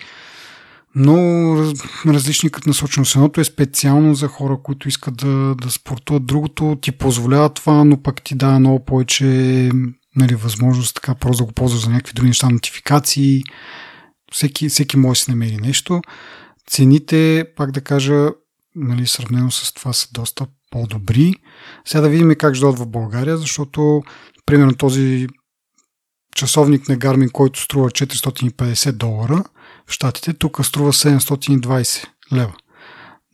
[0.95, 1.73] много раз,
[2.05, 3.15] различни като насоченост.
[3.15, 8.01] Едното е специално за хора, които искат да, да спортуват, другото ти позволява това, но
[8.01, 9.25] пък ти дава много повече
[10.15, 13.43] нали, възможност така просто да го ползваш за някакви други неща, нотификации.
[14.31, 16.01] Всеки, всеки може да си намери нещо.
[16.67, 18.29] Цените, пак да кажа,
[18.75, 21.33] нали, сравнено с това са доста по-добри.
[21.85, 24.01] Сега да видим как ще дойдат в България, защото
[24.45, 25.27] примерно този
[26.35, 29.43] часовник на Garmin, който струва 450 долара
[29.87, 32.53] в Штатите, тук струва 720 лева.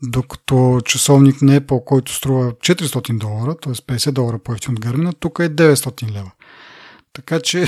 [0.04, 3.74] Докато часовник на Apple, който струва 400 долара, т.е.
[3.74, 6.32] 50 долара по-ефтин от Garmin, тук е 900 лева.
[7.14, 7.66] Така че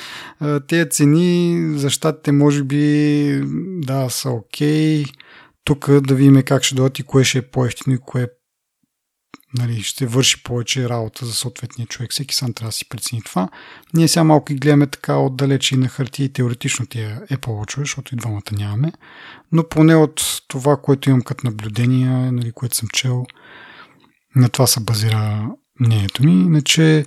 [0.68, 5.04] тези цени за щатите може би да са окей.
[5.04, 5.14] Okay.
[5.64, 8.28] Тук да видим как ще дойдат и кое ще е по-ефтино и кое
[9.54, 12.12] нали, ще върши повече работа за съответния човек.
[12.12, 13.48] Всеки сам трябва да си прецени това.
[13.94, 17.78] Ние сега малко ги гледаме така отдалече и на хартия и теоретично тия Apple Watch,
[17.78, 18.92] защото и двамата нямаме.
[19.52, 23.24] Но поне от това, което имам като наблюдение, нали, което съм чел,
[24.36, 26.32] на това се базира мнението ми.
[26.32, 27.04] Иначе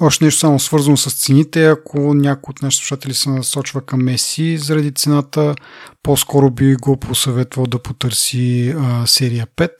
[0.00, 1.66] още нещо само свързано с цените.
[1.66, 5.54] Ако някой от нашите слушатели се насочва към Меси заради цената,
[6.02, 9.70] по-скоро би го посъветвал да потърси а, серия 5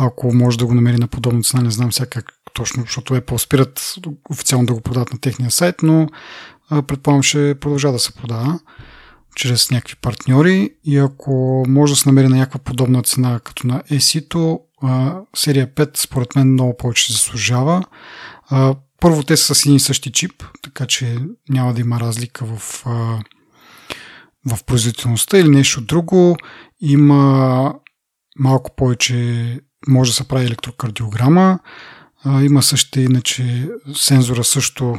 [0.00, 3.36] ако може да го намери на подобна цена, не знам сега как точно, защото Apple
[3.36, 3.94] спират
[4.30, 6.08] официално да го продават на техния сайт, но
[6.86, 8.60] предполагам ще продължа да се продава
[9.34, 13.82] чрез някакви партньори и ако може да се намери на някаква подобна цена като на
[13.90, 14.60] ESI-то,
[15.36, 17.84] серия 5 според мен много повече заслужава.
[19.00, 22.84] Първо те са с един и същи чип, така че няма да има разлика в,
[24.46, 26.36] в производителността или нещо друго.
[26.80, 27.74] Има
[28.38, 31.58] малко повече може да се прави електрокардиограма.
[32.26, 34.98] Има също иначе сензора също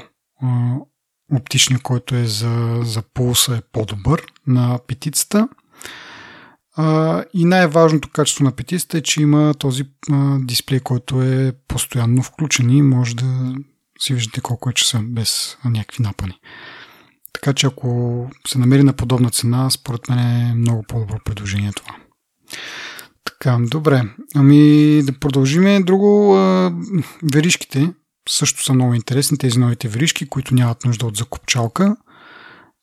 [1.35, 5.47] оптичния, който е за, за пулса е по-добър на петицата.
[7.33, 9.83] И най-важното качество на петицата е, че има този
[10.39, 13.55] дисплей, който е постоянно включен и може да
[13.99, 16.39] си виждате колко е часа без някакви напани.
[17.33, 21.95] Така че ако се намери на подобна цена, според мен е много по-добро предложение това.
[23.41, 24.03] Така, добре.
[24.35, 25.79] Ами да продължиме.
[25.79, 26.73] Друго, а,
[27.33, 27.93] веришките
[28.29, 31.95] също са много интересни, тези новите веришки, които нямат нужда от закупчалка.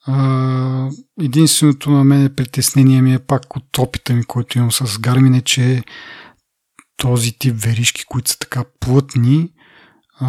[0.07, 0.88] А,
[1.21, 5.40] единственото на мен притеснение ми е пак от опита ми, който имам с Garmin е,
[5.40, 5.83] че
[6.97, 9.51] този тип веришки, които са така плътни,
[10.21, 10.29] а,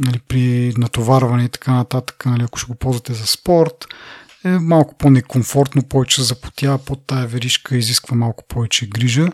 [0.00, 3.86] нали, при натоварване и така нататък, нали, ако ще го ползвате за спорт,
[4.54, 9.28] е малко по-некомфортно, повече запотява под тая веришка, изисква малко повече грижа.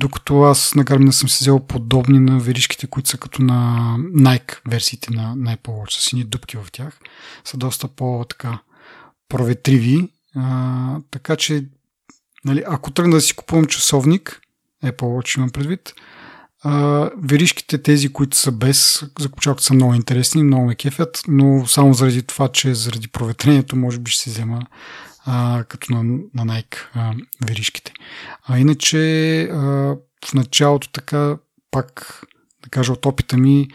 [0.00, 4.58] Докато аз на Garmin съм си взел подобни на веришките, които са като на Nike
[4.68, 6.98] версиите на, на Apple Watch, с сини дупки в тях.
[7.44, 8.58] Са доста по-така
[9.28, 10.08] проветриви.
[10.36, 11.64] А, така че,
[12.44, 14.40] нали, ако тръгна да си купувам часовник,
[14.84, 15.94] Apple Watch имам предвид,
[17.16, 22.22] веришките, тези, които са без закопчалка, са много интересни, много ме кефят, но само заради
[22.22, 24.66] това, че заради проветрението, може би ще се взема
[25.26, 26.02] а, като на,
[26.34, 27.14] на Nike а,
[27.46, 27.92] веришките.
[28.46, 29.56] А иначе а,
[30.24, 31.36] в началото така,
[31.70, 32.20] пак
[32.62, 33.68] да кажа от опита ми,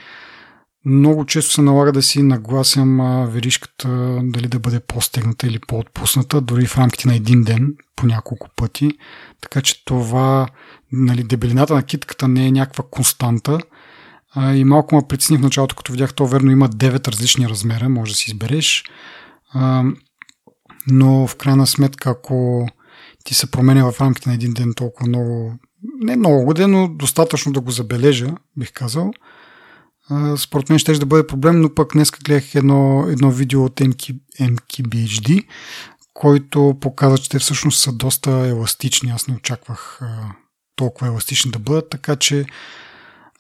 [0.85, 2.97] много често се налага да си нагласям
[3.31, 8.49] веришката дали да бъде по-стегната или по-отпусната, дори в рамките на един ден по няколко
[8.55, 8.91] пъти.
[9.41, 10.47] Така че това,
[10.91, 13.59] нали, дебелината на китката не е някаква константа.
[14.53, 18.11] И малко ме притесни в началото, като видях, то верно има 9 различни размера, може
[18.11, 18.83] да си избереш.
[20.87, 22.67] Но в крайна сметка, ако
[23.23, 25.53] ти се променя в рамките на един ден толкова много,
[26.01, 29.11] не много годен, но достатъчно да го забележа, бих казал,
[30.37, 34.15] според мен ще да бъде проблем, но пък днес гледах едно, едно видео от MK,
[34.39, 35.45] MKBHD,
[36.13, 39.11] който показва, че те всъщност са доста еластични.
[39.11, 40.31] Аз не очаквах а,
[40.75, 42.45] толкова еластични да бъдат, така че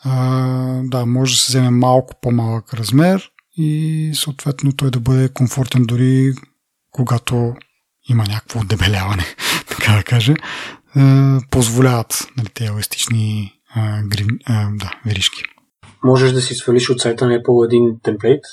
[0.03, 5.83] а, да, може да се вземе малко по-малък размер и съответно той да бъде комфортен
[5.83, 6.33] дори
[6.91, 7.55] когато
[8.09, 9.25] има някакво дебеляване,
[9.67, 10.33] така да кажа,
[10.95, 15.43] а, позволяват нали, тези еластични а, грим, а, да, веришки.
[16.03, 18.43] Можеш да си свалиш от сайта на Apple един темплейт,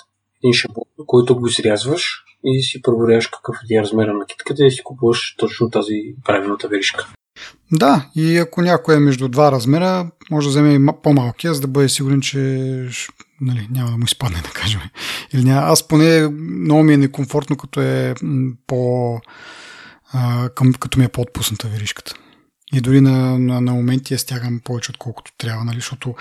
[0.44, 4.82] един шаблон, който го срязваш и си проверяваш какъв е размера на китката и си
[4.84, 7.06] купуваш точно тази правилната веришка.
[7.72, 11.88] Да, и ако някой е между два размера, може да вземе по-малкия, за да бъде
[11.88, 12.38] сигурен, че
[13.40, 14.80] нали, няма да му изпадне, да кажем.
[15.32, 15.60] Или няма.
[15.60, 18.14] Аз поне много ми е некомфортно, като е
[18.66, 19.20] по...
[20.54, 22.14] Към, като ми е по-отпусната веришката.
[22.72, 26.14] И дори на, на, на моменти я стягам повече, отколкото трябва, нали, защото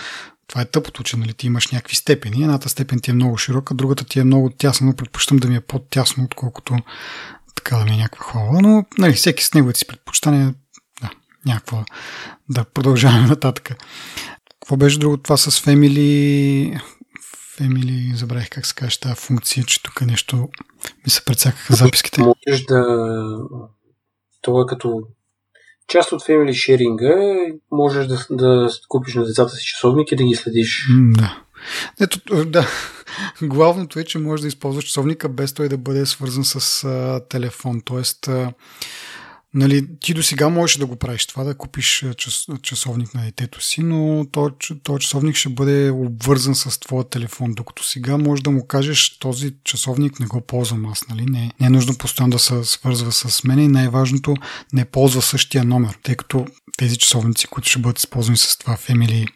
[0.53, 2.43] това е тъпото, че нали, ти имаш някакви степени.
[2.43, 5.55] Едната степен ти е много широка, другата ти е много тясна, но предпочитам да ми
[5.55, 6.77] е по-тясно, отколкото
[7.55, 8.61] така да ми е някаква хвала.
[8.61, 10.53] Но нали, всеки с неговите си предпочитания,
[11.01, 11.09] да,
[11.45, 11.85] някаква
[12.49, 13.69] да продължаваме нататък.
[14.59, 16.81] Какво беше друго това с Family?
[17.59, 20.49] Family, забравих как се каже тази функция, че тук нещо
[21.05, 22.21] ми се прецакаха записките.
[22.21, 22.85] Можеш да...
[24.41, 25.01] Това е като
[25.87, 30.35] част от family sharing можеш да, да купиш на децата си часовник и да ги
[30.35, 30.87] следиш.
[30.91, 31.43] Да.
[32.01, 32.67] Ето, да.
[33.41, 37.81] Главното е, че можеш да използваш часовника без той да бъде свързан с а, телефон.
[37.85, 38.53] Тоест, а,
[39.53, 43.61] Нали, ти до сега можеш да го правиш това, да купиш час, часовник на детето
[43.61, 44.25] си, но
[44.83, 49.53] този часовник ще бъде обвързан с твоя телефон, докато сега можеш да му кажеш този
[49.63, 51.25] часовник не го ползвам аз, нали?
[51.25, 54.35] Не, не е нужно постоянно да се свързва с мен и най-важното
[54.73, 56.45] не ползва същия номер, тъй като
[56.77, 59.27] тези часовници, които ще бъдат използвани с това Family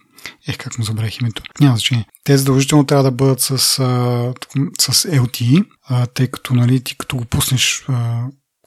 [0.47, 1.43] Ех, как му забравих името.
[1.61, 2.05] Няма значение.
[2.23, 5.65] Те задължително трябва да бъдат с, с LTE,
[6.13, 7.85] тъй като нали, ти като го пуснеш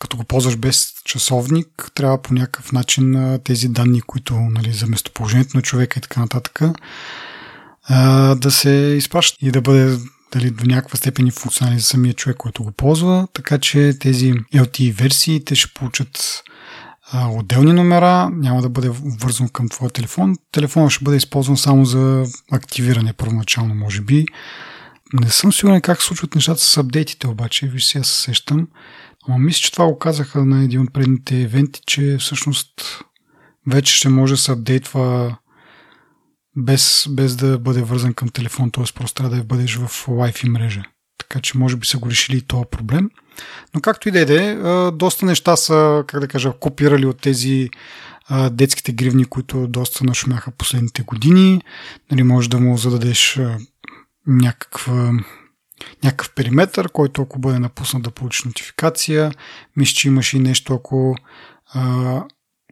[0.01, 5.57] като го ползваш без часовник, трябва по някакъв начин тези данни, които нали, за местоположението
[5.57, 6.61] на човека и така нататък,
[8.37, 9.99] да се изпращат и да бъде
[10.33, 14.33] дали до някаква степен и функционален за самия човек, който го ползва, така че тези
[14.33, 16.43] LTE версии те ще получат
[17.15, 20.37] отделни номера, няма да бъде вързан към твоя телефон.
[20.53, 24.25] Телефонът ще бъде използван само за активиране първоначално, може би.
[25.13, 28.69] Не съм сигурен как случват нещата с апдейтите, обаче, виж сега се сещам.
[29.31, 33.01] Ама мисля, че това го казаха на един от предните евенти, че всъщност
[33.67, 35.37] вече ще може да се апдейтва
[36.57, 38.85] без, без да бъде вързан към телефон, т.е.
[38.95, 40.83] просто трябва да бъдеш в Wi-Fi мрежа.
[41.19, 43.11] Така че може би са го решили и този проблем.
[43.75, 44.57] Но както и да е,
[44.91, 47.71] доста неща са, как да кажа, копирали от тези
[48.51, 51.61] детските гривни, които доста нашумяха последните години.
[52.11, 53.41] Нали, може да му зададеш
[54.27, 55.13] някаква
[56.05, 59.33] някакъв периметър, който ако бъде напуснат да получи нотификация.
[59.77, 61.17] Мисля, че имаш и нещо, ако
[61.75, 62.23] а,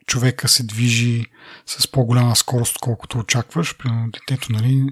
[0.06, 1.24] човека се движи
[1.66, 3.76] с по-голяма скорост, колкото очакваш.
[3.76, 4.86] Примерно детето, нали?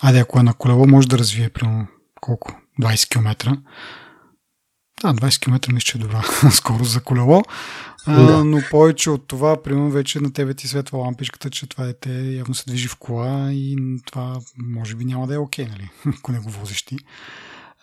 [0.00, 1.86] Айде, ако е на колело, може да развие примерно
[2.20, 2.60] колко?
[2.80, 3.56] 20 км.
[5.02, 7.42] Да, 20 км мисля, че е добра скорост за колело.
[8.06, 8.44] А, да.
[8.44, 12.54] Но повече от това, примерно вече на тебе ти светва лампичката, че това дете явно
[12.54, 15.90] се движи в кола и това може би няма да е окей, okay, нали?
[16.18, 16.96] ако не го возиш ти.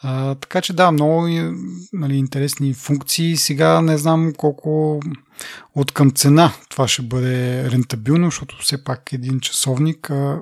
[0.02, 1.28] А, така че да, много
[1.94, 3.38] нали, интересни функции.
[3.38, 5.00] Сега не знам колко
[5.76, 10.42] от към цена това ще бъде рентабилно, защото все пак един часовник а,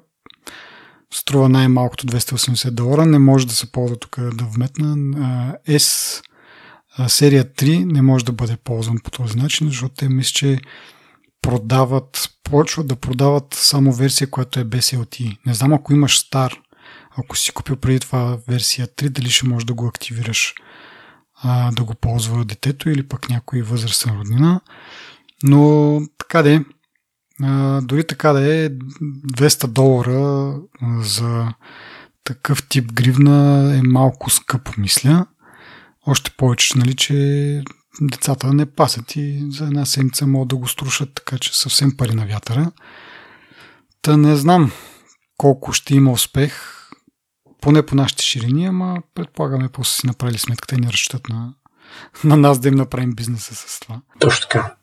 [1.13, 3.05] струва най-малкото 280 долара.
[3.05, 4.95] Не може да се ползва тук да вметна.
[5.17, 6.21] А, S
[7.07, 10.59] серия 3 не може да бъде ползван по този начин, защото те мисля, че
[11.41, 15.37] продават, почват да продават само версия, която е без LTE.
[15.45, 16.53] Не знам ако имаш стар,
[17.17, 20.53] ако си купил преди това версия 3, дали ще можеш да го активираш
[21.43, 24.61] а, да го ползва детето или пък някой възрастен роднина.
[25.43, 26.59] Но така да е,
[27.81, 30.55] дори така да е 200 долара
[31.01, 31.53] за
[32.23, 35.25] такъв тип гривна е малко скъпо, мисля.
[36.07, 37.13] Още повече, нали, че
[38.01, 42.13] децата не пасят и за една седмица могат да го струшат, така че съвсем пари
[42.13, 42.71] на вятъра.
[44.01, 44.71] Та не знам
[45.37, 46.53] колко ще има успех,
[47.61, 51.53] поне по нашите ширини, ама предполагаме после си направили сметката и не разчитат на,
[52.23, 54.01] на нас да им направим бизнеса с това.
[54.19, 54.75] Точно така.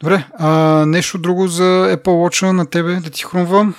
[0.00, 0.50] Добре, а
[0.86, 3.72] нещо друго за Apple Watch на тебе да ти хрумва?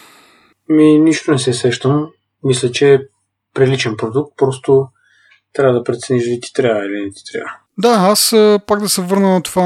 [0.69, 2.07] Ми, нищо не се сещам.
[2.43, 2.99] Мисля, че е
[3.53, 4.87] приличен продукт, просто
[5.53, 7.51] трябва да прецениш дали ти трябва или не ти трябва.
[7.79, 8.35] Да, аз
[8.67, 9.65] пак да се върна на това,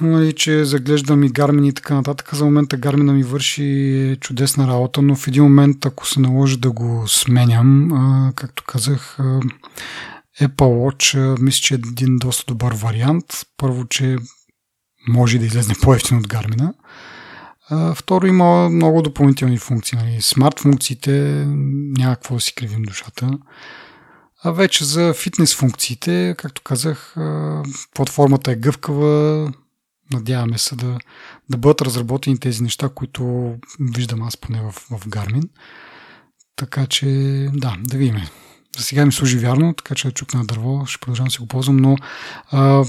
[0.00, 2.34] нали, че заглеждам и Garmin и така нататък.
[2.34, 6.70] За момента Garmin ми върши чудесна работа, но в един момент, ако се наложи да
[6.70, 7.90] го сменям,
[8.36, 9.16] както казах,
[10.40, 13.24] Apple Watch мисля, че е един доста добър вариант.
[13.56, 14.16] Първо, че
[15.08, 16.74] може да излезне по-ефтино от Гармина.
[17.94, 19.98] Второ, има много допълнителни функции.
[19.98, 20.18] Нали.
[20.20, 21.44] Смарт функциите
[21.98, 23.30] няма какво да си кривим душата.
[24.44, 27.14] А вече за фитнес функциите, както казах,
[27.94, 29.52] платформата е гъвкава.
[30.12, 30.98] Надяваме се да,
[31.50, 35.48] да бъдат разработени тези неща, които виждам аз поне в, в Garmin.
[36.56, 37.06] Така че,
[37.52, 38.16] да, да видим.
[38.78, 41.46] За сега ми служи вярно, така че чук на дърво, ще продължавам да си го
[41.46, 41.96] ползвам, но
[42.50, 42.84] а,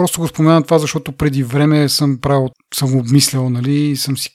[0.00, 4.30] Просто го споменавам това, защото преди време съм правил, съм обмислял, нали, и съм си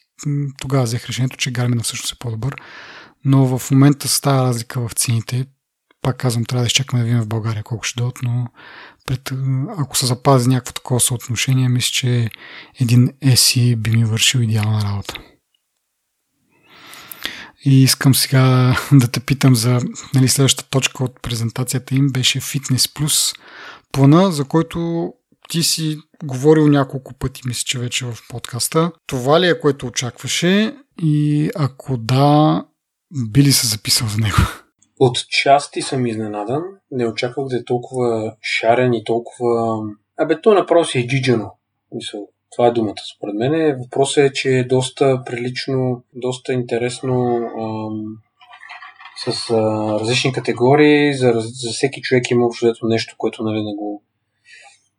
[0.59, 2.55] тогава взех решението, че Гармина всъщност е по-добър.
[3.25, 5.45] Но в момента с тази разлика в цените,
[6.05, 8.47] пак казвам, трябва да изчакаме да видим в България колко ще дадат, но
[9.05, 9.31] пред,
[9.77, 12.29] ако се запази някакво такова съотношение, мисля, че
[12.79, 15.15] един SE би ми вършил идеална работа.
[17.65, 19.81] И искам сега да те питам за
[20.13, 23.37] нали, следващата точка от презентацията им беше Fitness Plus
[23.91, 25.09] плана, за който
[25.49, 28.91] ти си говорил няколко пъти, мисля, че вече в подкаста.
[29.07, 32.63] Това ли е което очакваше и ако да,
[33.27, 34.37] би ли се записал за него?
[34.99, 36.63] От части съм изненадан.
[36.91, 39.79] Не очаквах да е толкова шарен и толкова...
[40.17, 41.51] Абе, то направо си е джиджано.
[41.95, 43.77] Мисъл, това е думата според мен.
[43.83, 48.17] Въпросът е, че е доста прилично, доста интересно ам,
[49.25, 49.55] с а,
[49.99, 51.13] различни категории.
[51.13, 54.03] За, за всеки човек има общо нещо, което нали, не го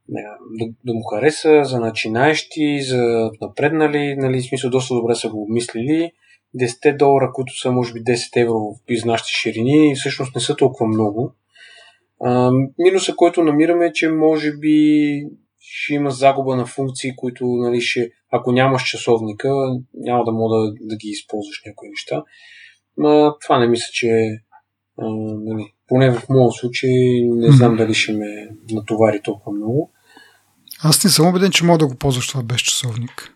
[0.08, 5.42] да, да му хареса, за начинаещи, за напреднали, нали, в смисъл доста добре са го
[5.42, 6.12] обмислили.
[6.56, 10.86] 10 долара, които са може би 10 евро из нашите ширини, всъщност не са толкова
[10.86, 11.34] много.
[12.20, 15.20] А, минуса, който намираме е, че може би
[15.60, 19.48] ще има загуба на функции, които, нали, ще, ако нямаш часовника,
[19.94, 22.22] няма да мога да, да ги използваш някои неща.
[22.96, 24.08] Ма, това не мисля, че
[24.98, 26.90] а, нали, поне в моят случай
[27.24, 29.92] не знам дали ще ме натовари толкова много.
[30.82, 33.35] Аз не съм убеден, че мога да го ползваш това без часовник.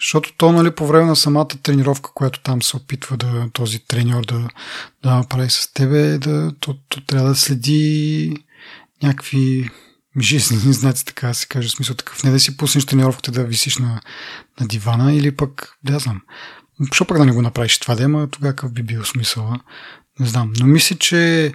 [0.00, 4.24] Защото то, нали, по време на самата тренировка, която там се опитва да този треньор
[4.26, 4.48] да,
[5.02, 8.36] да направи с тебе, да, то, то трябва да следи
[9.02, 9.70] някакви
[10.20, 12.24] жизнени знаци, така да се каже, в смисъл такъв.
[12.24, 14.00] Не да си пуснеш тренировката да висиш на,
[14.60, 16.20] на дивана или пък, да знам.
[16.80, 19.52] Защо пък да не го направиш това да има, тогава какъв би бил смисъл?
[20.20, 20.52] Не знам.
[20.58, 21.52] Но мисля, че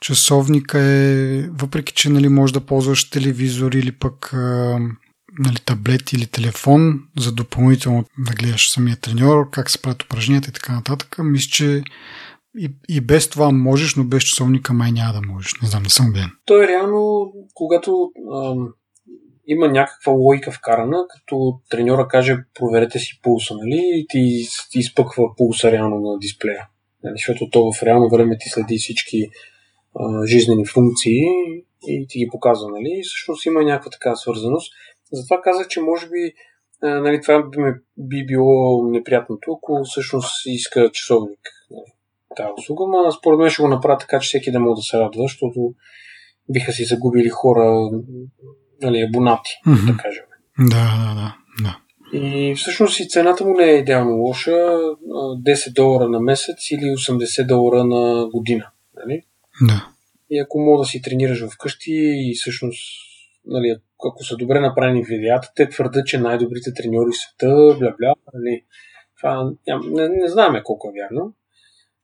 [0.00, 4.78] часовника е, въпреки че нали, може да ползваш телевизор или пък а,
[5.38, 10.52] нали, таблет или телефон за допълнително да гледаш самия треньор, как се правят упражненията и
[10.52, 11.82] така нататък, мисля, че
[12.58, 15.60] и, и без това можеш, но без часовника май няма да можеш.
[15.62, 16.30] Не знам, не съм убеден.
[16.44, 18.68] То е реално, когато ам,
[19.46, 25.36] има някаква логика вкарана, като треньора каже проверете си пулса, нали, и ти, ти изпъква
[25.36, 26.68] пулса реално на дисплея.
[27.02, 29.28] Нали, защото то в реално време ти следи всички
[30.26, 31.20] жизнени функции
[31.88, 33.00] и ти ги показва, нали?
[33.04, 34.72] Всъщност има някаква така свързаност.
[35.12, 36.32] Затова казах, че може би
[36.82, 37.58] а, нали, това би,
[37.98, 41.40] би било неприятното, ако всъщност иска часовник
[41.70, 41.92] нали,
[42.36, 44.98] тази услуга, но според мен ще го направя така, че всеки да може да се
[44.98, 45.74] радва, защото
[46.48, 47.90] биха си загубили хора,
[48.82, 49.92] нали, абонати, mm-hmm.
[49.92, 50.24] да кажем.
[50.58, 51.36] Да, да, да.
[51.62, 51.78] да.
[52.12, 54.50] И всъщност и цената му не е идеално лоша.
[54.50, 58.66] 10 долара на месец или 80 долара на година.
[58.96, 59.22] Нали?
[59.68, 59.88] Да.
[60.30, 62.82] И ако мога да си тренираш вкъщи и всъщност,
[63.46, 67.46] нали, ако са добре направени видеята, те твърдят, че най-добрите треньори в света,
[67.80, 68.64] бля-бля, нали,
[69.16, 71.34] това не, не знаем колко е вярно,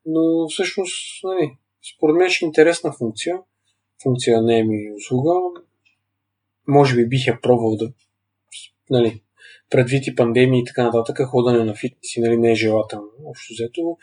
[0.07, 1.57] но всъщност, нали,
[1.97, 3.39] според мен ще е интересна функция.
[4.03, 5.61] функция не е ми услуга,
[6.69, 7.93] може би бих я пробвал да,
[8.91, 9.23] нали,
[9.71, 13.97] предвид и пандемии и така нататък, ходане на фитнес нали, не е желателно, общо взето.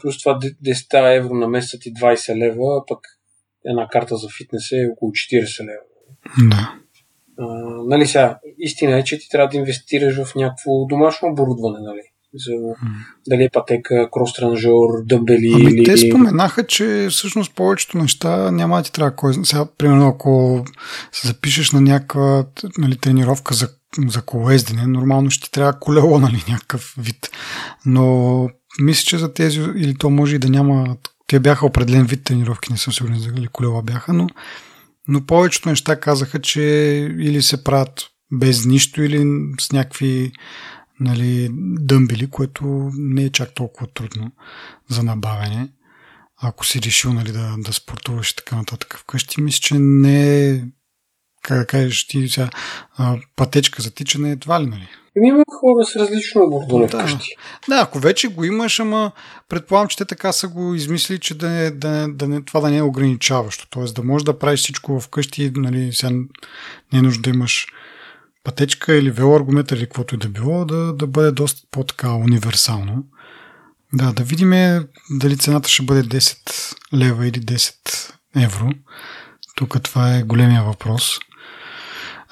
[0.00, 2.98] Плюс това 10 евро на месец и 20 лева, пък
[3.64, 5.89] една карта за фитнес е около 40 лева.
[6.38, 6.74] Да.
[7.38, 7.46] А,
[7.86, 12.00] нали сега, истина е, че ти трябва да инвестираш в някакво домашно оборудване, нали?
[12.34, 12.52] За,
[13.28, 15.84] дали е пътека, крос-транжор, дъмбели ами, или...
[15.84, 19.34] Те споменаха, че всъщност повечето неща няма да ти трябва кой...
[19.44, 20.64] Сега, примерно, ако
[21.12, 22.44] се запишеш на някаква
[22.78, 23.68] нали, тренировка за,
[24.08, 27.30] за колездене, нормално ще ти трябва колело, нали, някакъв вид.
[27.86, 28.48] Но
[28.80, 30.96] мисля, че за тези, или то може и да няма...
[31.26, 34.26] Те бяха определен вид тренировки, не съм сигурен дали колела бяха, но,
[35.10, 36.62] но повечето неща казаха, че
[37.18, 39.24] или се правят без нищо, или
[39.60, 40.32] с някакви
[41.00, 41.48] нали,
[41.80, 44.32] дъмбили, което не е чак толкова трудно
[44.88, 45.68] за набавяне.
[46.42, 50.64] Ако си решил нали, да, да спортуваш и така нататък вкъщи, мисля, че не е
[51.42, 52.50] как да кажеш ти сега,
[53.36, 54.88] пътечка за тичане едва ли, нали?
[55.16, 56.98] Еми има хора с различно оборудване да.
[56.98, 57.28] вкъщи.
[57.68, 59.12] Да, ако вече го имаш, ама
[59.48, 62.60] предполагам, че те така са го измислили, че да не, да не, да не, това
[62.60, 63.66] да не е ограничаващо.
[63.70, 66.10] Тоест да можеш да правиш всичко вкъщи, нали, сега
[66.92, 67.66] не е нужда да имаш
[68.44, 73.04] пътечка или велоаргометър или каквото и да било, да, да бъде доста по-така универсално.
[73.92, 74.50] Да, да видим
[75.10, 77.74] дали цената ще бъде 10 лева или 10
[78.36, 78.68] евро.
[79.56, 81.18] Тук това е големия въпрос.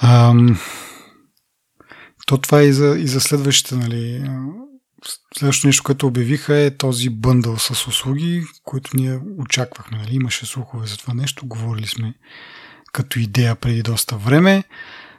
[0.03, 0.59] Ам,
[2.27, 4.31] то това е и за, и за следващите, нали,
[5.39, 9.99] Следващото нещо, което обявиха е този бъндъл с услуги, които ние очаквахме.
[9.99, 10.15] Нали?
[10.15, 12.15] Имаше слухове за това нещо, говорили сме
[12.93, 14.65] като идея преди доста време.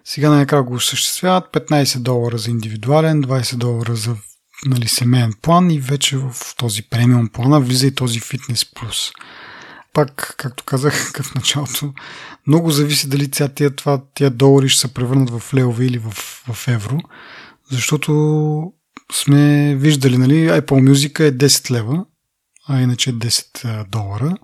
[0.04, 4.16] Сега най-накрая го осъществяват 15 долара за индивидуален, 20 долара за
[4.66, 9.12] нали, семейен план и вече в този премиум плана влиза и този фитнес плюс.
[9.94, 11.94] Пак, както казах в началото,
[12.48, 16.12] много зависи дали тя, тия, това, тия долари ще се превърнат в левове или в,
[16.54, 17.00] в евро,
[17.72, 18.74] защото
[19.12, 22.06] сме виждали, нали, Apple Music е 10 лева,
[22.68, 24.38] а иначе 10 долара,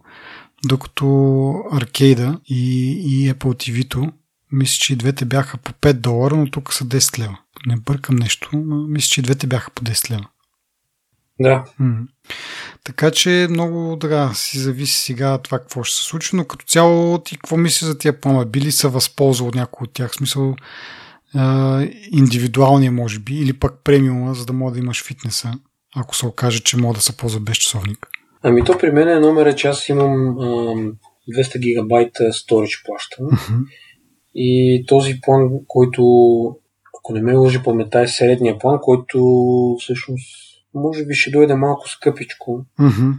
[0.66, 4.12] докато аркейда и, и Apple TV-то
[4.52, 7.38] мисля, че и двете бяха по 5 долара, но тук са 10 лева.
[7.66, 10.28] Не бъркам нещо, но мисля, че и двете бяха по 10 лева.
[11.40, 11.64] Да.
[12.84, 17.18] Така че много да, си зависи сега това какво ще се случи, но като цяло
[17.18, 18.46] ти какво мислиш за тия планове?
[18.46, 20.12] Били са възползва от някои от тях?
[20.12, 20.56] В смисъл
[21.34, 21.82] а,
[22.12, 25.52] индивидуалния може би или пък премиума, за да мога да имаш фитнеса,
[25.96, 28.08] ако се окаже, че мога да се ползва без часовник?
[28.44, 30.44] Ами то при мен е номер е, че аз имам а,
[31.34, 32.84] 200 гигабайта сторич.
[33.20, 33.66] Uh-huh.
[34.36, 36.04] И този план, който,
[37.00, 39.20] ако не ме лъжи паметта, е средния план, който
[39.80, 42.66] всъщност може би ще дойде малко скъпичко.
[42.80, 43.14] Mm-hmm.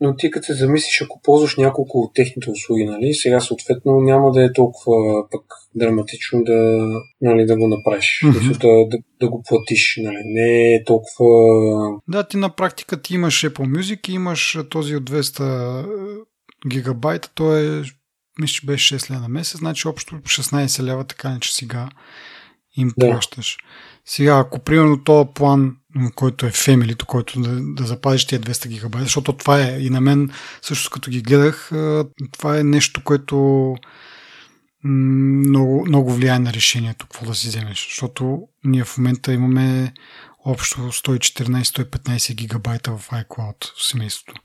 [0.00, 4.32] Но ти като се замислиш, ако ползваш няколко от техните услуги, нали, сега съответно няма
[4.32, 5.42] да е толкова пък
[5.74, 6.86] драматично да,
[7.20, 8.20] нали, да го направиш.
[8.24, 8.58] Mm-hmm.
[8.58, 10.00] Да, да, да го платиш.
[10.02, 10.18] Нали.
[10.24, 11.28] Не е толкова...
[12.08, 16.24] Да, ти на практика ти имаш Apple Music и имаш този от 200
[16.68, 17.82] гигабайта, то е
[18.40, 21.88] мисля, че беше 6 лева на месец, значи общо 16 лева, така не че сега
[22.76, 23.10] им да.
[23.10, 23.58] плащаш.
[24.04, 25.76] Сега, ако примерно този план,
[26.14, 30.00] който е Family, който да, да запазиш тия 200 гигабайта, защото това е и на
[30.00, 30.30] мен,
[30.62, 31.70] също като ги гледах,
[32.32, 33.76] това е нещо, което
[34.84, 37.86] много, много влияе на решението, какво да си вземеш.
[37.88, 39.92] Защото ние в момента имаме
[40.44, 44.40] общо 114-115 гигабайта в iCloud в семейството.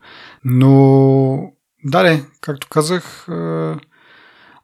[0.45, 1.53] Но
[1.84, 3.27] да, както казах,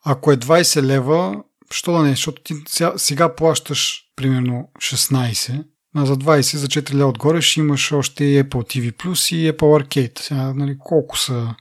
[0.03, 5.63] ако е 20 лева, що да не, защото ти сега, сега плащаш примерно 16,
[5.95, 9.51] а за 20, за 4 лева отгоре ще имаш още и Apple TV Plus и
[9.51, 10.19] Apple Arcade.
[10.19, 11.55] Сега, нали, колко са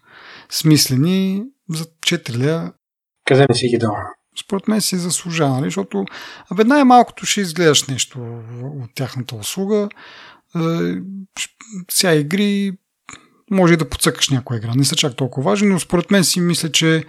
[0.50, 2.72] смислени за 4 лева.
[3.24, 3.94] Къде не си ги дал?
[4.44, 5.64] Според мен си заслужава, нали?
[5.64, 6.04] защото
[6.50, 8.42] абе най-малкото ще изгледаш нещо
[8.82, 9.88] от тяхната услуга.
[11.90, 12.72] Сега игри
[13.50, 14.74] може и да подсъкаш някоя игра.
[14.74, 17.04] Не са чак толкова важни, но според мен си мисля, че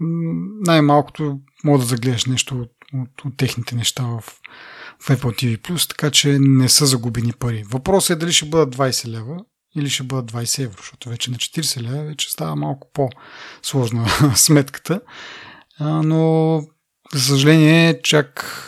[0.00, 4.20] най-малкото мога да загледаш нещо от, от, от техните неща в,
[5.00, 7.64] в Apple TV+, така че не са загубени пари.
[7.70, 9.36] Въпросът е дали ще бъдат 20 лева
[9.76, 15.00] или ще бъдат 20 евро, защото вече на 40 лева вече става малко по-сложна сметката.
[15.78, 16.62] А, но,
[17.14, 18.62] за съжаление, чак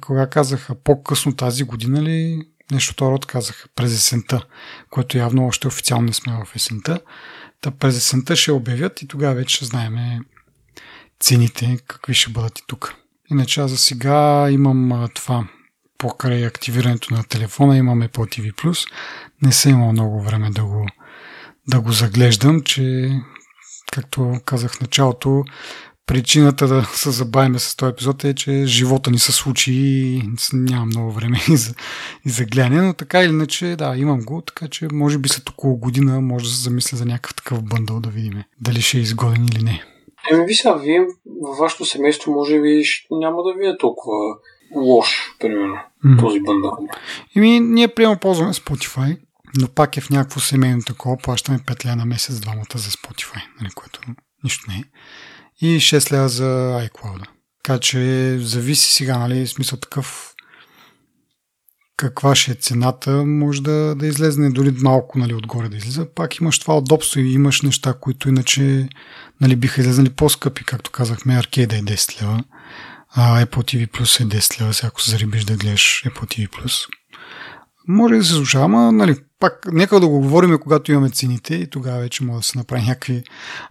[0.00, 2.42] кога казаха по-късно тази година ли,
[2.72, 4.46] нещо това род казаха през есента,
[4.90, 7.00] което явно още официално не сме в есента.
[7.60, 10.24] Та през есента ще обявят и тогава вече ще знаем
[11.24, 12.94] цените, какви ще бъдат и тук.
[13.30, 15.48] Иначе аз за сега имам това
[15.98, 18.86] покрай активирането на телефона, имам Apple TV+.
[19.42, 20.86] Не съм имал много време да го,
[21.68, 23.10] да го заглеждам, че
[23.92, 25.44] както казах в началото,
[26.06, 30.22] причината да се забавиме с този епизод е, че живота ни се случи и
[30.52, 31.74] няма много време и за,
[32.26, 35.48] и за гледане, но така или иначе, да, имам го, така че може би след
[35.48, 39.00] около година може да се замисля за някакъв такъв бъндъл да видим дали ще е
[39.00, 39.93] изгоден или не.
[40.32, 41.06] Еми, ви сега, вие
[41.42, 44.16] във вашето семейство може би няма да ви е толкова
[44.76, 46.20] лош, примерно, mm.
[46.20, 46.78] този бъндъл.
[47.36, 49.18] Еми, ние приема ползваме Spotify,
[49.60, 53.42] но пак е в някакво семейно такова, плащаме 5 лева на месец двамата за Spotify,
[53.60, 54.00] нали, което
[54.44, 54.84] нищо не е
[55.60, 57.26] и 6 лева за iCloud.
[57.62, 57.98] Така че
[58.38, 60.33] зависи сега, нали, смисъл такъв
[62.08, 66.06] каква ще е цената, може да, да излезне дори малко нали, отгоре да излиза.
[66.14, 68.88] Пак имаш това удобство и имаш неща, които иначе
[69.40, 72.44] нали, биха излезнали по-скъпи, както казахме, аркейда е 10 лева,
[73.14, 76.88] а Apple TV Plus е 10 лева, ако се зарибиш да гледаш Apple TV Plus.
[77.88, 81.70] Може да се слуша, ама нали, пак нека да го говорим, когато имаме цените и
[81.70, 83.22] тогава вече може да се направи някакви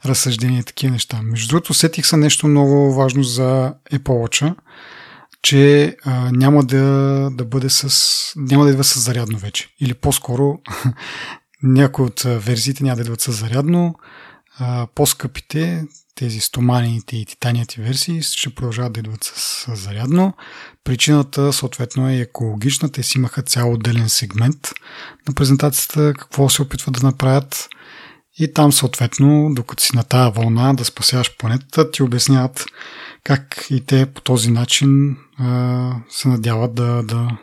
[0.06, 1.20] разсъждения и такива неща.
[1.24, 4.56] Между другото, сетих се нещо много важно за Apple Watch,
[5.44, 8.34] че а, няма да, да бъде с...
[8.36, 9.70] няма да идва с зарядно вече.
[9.80, 10.60] Или по-скоро
[11.64, 13.96] някои от версиите няма да идват с зарядно,
[14.60, 15.84] а, по-скъпите,
[16.16, 20.34] тези стоманите и титаният версии ще продължават да идват с зарядно.
[20.84, 22.92] Причината съответно е екологична.
[22.92, 24.70] Те си имаха цял отделен сегмент
[25.28, 27.70] на презентацията, какво се опитват да направят.
[28.40, 32.66] И там съответно, докато си на тая вълна да спасяваш планетата, ти обясняват
[33.24, 37.38] как и те по този начин а, се надяват да, да,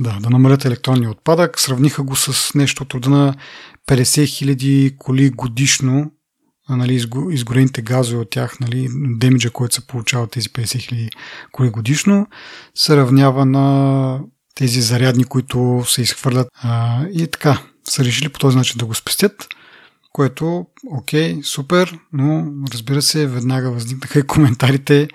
[0.00, 1.60] да, да намалят електронния отпадък.
[1.60, 3.34] Сравниха го с нещо от рода на
[3.88, 6.10] 50 000 коли годишно
[6.68, 8.88] нали, изгорените газове от тях, нали,
[9.18, 11.10] демиджа, който се получава от тези 50 хиляди
[11.52, 12.26] коли годишно,
[12.74, 14.20] се равнява на
[14.54, 16.48] тези зарядни, които се изхвърлят.
[16.62, 19.48] А, и така, са решили по този начин да го спестят,
[20.14, 25.08] което, окей, супер, но разбира се, веднага възникнаха и коментарите,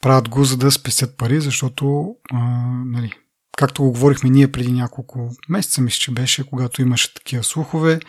[0.00, 2.38] правят го за да спестят пари, защото а,
[2.86, 3.12] нали,
[3.56, 8.00] както го говорихме ние преди няколко месеца, мисля, че беше, когато имаше такива слухове,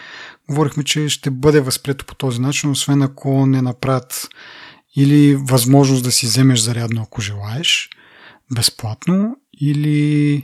[0.50, 4.28] говорихме, че ще бъде възприето по този начин, освен ако не направят
[4.96, 7.90] или възможност да си вземеш зарядно, ако желаеш,
[8.56, 10.42] безплатно, или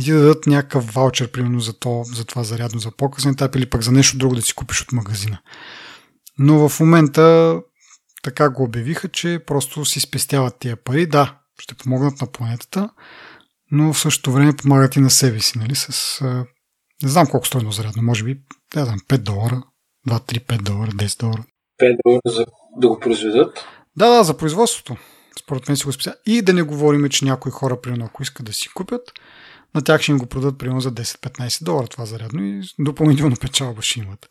[0.00, 3.82] ти дадат някакъв ваучер, примерно за, то, за това зарядно за по-късен етап, или пък
[3.82, 5.38] за нещо друго да си купиш от магазина.
[6.38, 7.56] Но в момента
[8.22, 11.06] така го обявиха, че просто си спестяват тия пари.
[11.06, 12.90] Да, ще помогнат на планетата,
[13.70, 16.20] но в същото време помагат и на себе си, нали, с...
[17.02, 18.40] Не знам колко стоено зарядно, може би,
[18.74, 19.62] да знам, 5 долара,
[20.08, 21.44] 2, 3, 5 долара, 10 долара.
[21.82, 22.46] 5 долара за
[22.80, 23.58] да го произведат?
[23.96, 24.96] Да, да, за производството.
[25.40, 26.18] Според мен си го специално.
[26.26, 29.12] И да не говорим, че някои хора, примерно, ако искат да си купят,
[29.74, 33.82] на тях ще им го продадат примерно за 10-15 долара това зарядно и допълнително печалба
[33.82, 34.28] ще имат.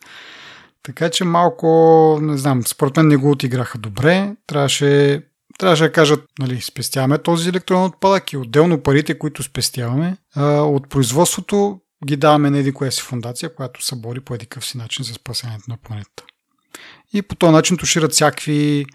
[0.82, 4.36] Така че малко, не знам, според мен не го отиграха добре.
[4.46, 5.22] Трябваше
[5.58, 11.80] трябваше да кажат, нали, спестяваме този електронен отпадък и отделно парите, които спестяваме от производството,
[12.06, 15.14] ги даваме на един коя си фундация, която се бори по един си начин за
[15.14, 16.24] спасението на планетата.
[17.14, 18.86] И по този начин тушират всякакви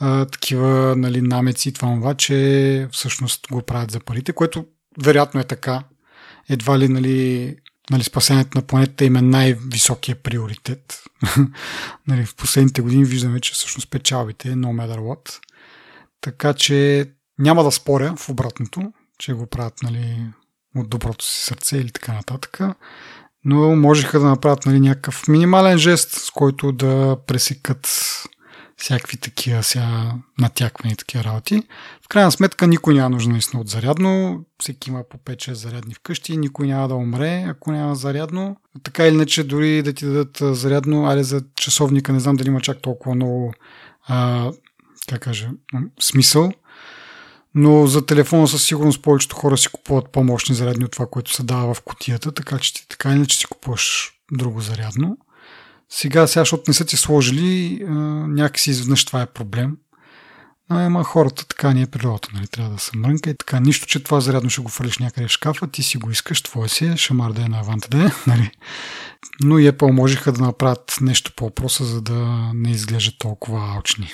[0.00, 4.64] а, такива нали, намеци и това това, че всъщност го правят за парите, което
[5.02, 5.82] вероятно е така.
[6.48, 7.56] Едва ли нали,
[7.90, 11.02] нали, спасението на планетата им е най-високия приоритет.
[12.08, 15.38] нали, в последните години виждаме, че всъщност печалбите no matter what
[16.26, 17.06] така че
[17.38, 20.16] няма да споря в обратното, че го правят нали,
[20.76, 22.60] от доброто си сърце или така нататък.
[23.44, 27.88] Но можеха да направят нали, някакъв минимален жест, с който да пресекат
[28.78, 31.62] всякакви такива сега натяквани и такива работи.
[32.02, 34.44] В крайна сметка никой няма нужда наистина от зарядно.
[34.60, 36.36] Всеки има по 5-6 зарядни вкъщи.
[36.36, 38.56] Никой няма да умре, ако няма зарядно.
[38.82, 42.60] Така или иначе, дори да ти дадат зарядно, аре за часовника, не знам дали има
[42.60, 43.54] чак толкова много
[44.06, 44.50] а,
[45.08, 45.50] как кажа,
[46.00, 46.52] смисъл.
[47.54, 51.42] Но за телефона със сигурност повечето хора си купуват по-мощни зарядни от това, което се
[51.42, 55.16] дава в котията, така че ти така иначе си купуваш друго зарядно.
[55.90, 57.84] Сега, сега, защото не са ти сложили,
[58.28, 59.76] някакси изведнъж това е проблем.
[60.70, 62.46] Но ама хората така ни е природата, нали?
[62.46, 63.60] Трябва да се мрънка и така.
[63.60, 66.68] Нищо, че това зарядно ще го фърлиш някъде в шкафа, ти си го искаш, твое
[66.68, 68.50] си е, шамар да е на аванта да е, нали?
[69.42, 74.12] Но и Apple можеха да направят нещо по въпроса, за да не изглежда толкова алчни.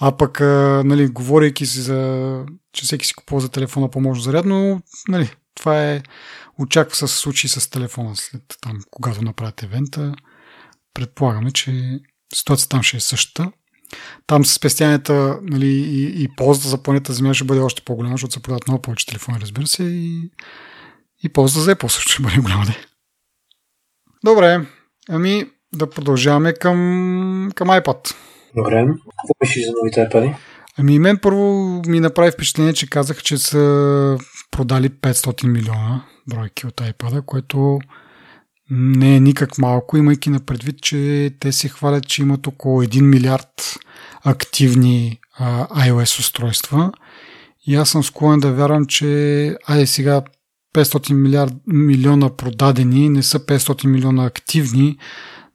[0.00, 0.40] А пък,
[0.84, 6.02] нали, говорейки си за, че всеки си купува за телефона по-можно зарядно, нали, това е,
[6.58, 10.14] очаква се случи с телефона след там, когато направят евента.
[10.94, 12.00] Предполагаме, че
[12.34, 13.52] ситуацията там ще е същата.
[14.26, 18.32] Там с спестянията нали, и, и ползата за планета Земя ще бъде още по-голяма, защото
[18.32, 20.30] се продават много повече телефони, разбира се, и,
[21.24, 22.64] и ползата за Apple също ще бъде голяма.
[24.24, 24.66] Добре,
[25.08, 28.14] ами да продължаваме към, към iPad.
[28.56, 28.84] Добре.
[28.86, 30.36] Какво мислиш за новите iPad?
[30.78, 34.18] Ами мен първо ми направи впечатление, че казаха, че са
[34.50, 37.78] продали 500 милиона бройки от iPad, което
[38.70, 43.00] не е никак малко, имайки на предвид, че те се хвалят, че имат около 1
[43.00, 43.78] милиард
[44.24, 46.92] активни а, iOS устройства.
[47.66, 50.22] И аз съм склонен да вярвам, че айде сега
[50.74, 54.98] 500 милиард, милиона продадени, не са 500 милиона активни,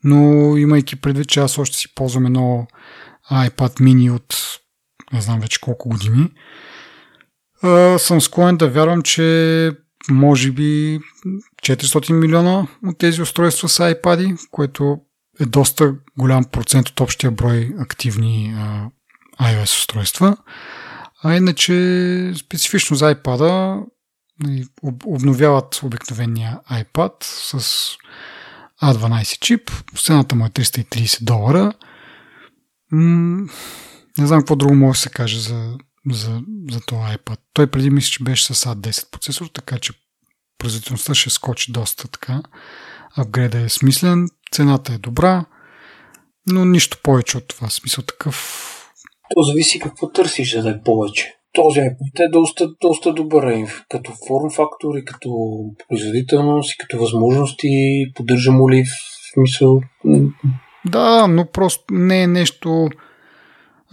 [0.04, 0.22] но
[0.58, 2.68] имайки предвид, че аз още си ползвам едно
[3.32, 4.36] iPad mini от
[5.14, 6.30] не знам вече колко години,
[7.98, 9.72] съм склонен да вярвам, че
[10.10, 11.00] може би
[11.64, 14.98] 400 милиона от тези устройства са iPad, което
[15.40, 18.90] е доста голям процент от общия брой активни а,
[19.42, 20.38] iOS устройства.
[21.24, 23.84] А иначе специфично за iPad
[24.40, 24.66] нали,
[25.06, 27.90] обновяват обикновения iPad с
[28.84, 29.72] A12 чип.
[29.98, 31.74] Цената му е 330 долара.
[34.18, 35.78] не знам какво друго може да се каже за,
[36.12, 36.42] за,
[36.72, 37.40] за този iPad.
[37.54, 39.94] Той преди мисля, че беше с A10 процесор, така че
[40.58, 42.42] производителността ще скочи доста така.
[43.18, 45.46] Апгрейда е смислен, цената е добра,
[46.48, 47.70] но нищо повече от това.
[47.70, 48.70] Смисъл такъв...
[49.36, 51.34] То зависи какво търсиш, за да е повече.
[51.54, 55.30] Този iPad е доста, доста добър като форм фактор и като
[55.90, 57.68] производителност и като възможности.
[58.16, 59.82] Поддържа в мисъл?
[60.86, 62.90] Да, но просто не е нещо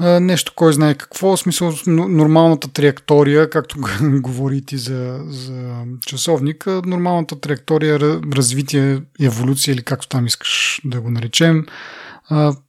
[0.00, 7.98] нещо, кой знае какво, в смисъл нормалната траектория, както говорите за, за часовника, нормалната траектория,
[8.34, 11.66] развитие, еволюция или както там искаш да го наречем,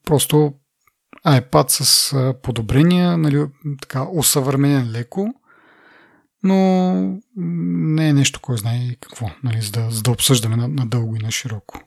[0.06, 0.54] просто
[1.28, 3.46] iPad с подобрения, нали,
[3.82, 5.34] така, усъвременен леко,
[6.44, 11.20] но не е нещо, кой знае какво, нали, за, да, за да обсъждаме надълго и
[11.20, 11.80] на широко.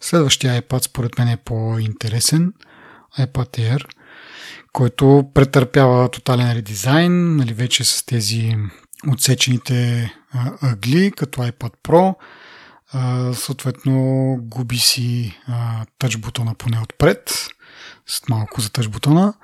[0.00, 2.52] Следващия iPad според мен е по-интересен,
[3.18, 3.86] iPad Air–
[4.72, 8.56] който претърпява тотален редизайн, нали, вече с тези
[9.12, 10.10] отсечените
[10.62, 12.14] ъгли, като iPad Pro.
[13.34, 15.38] Съответно, губи си
[15.98, 17.48] тъч бутона поне отпред,
[18.06, 19.34] с малко за тъч бутона.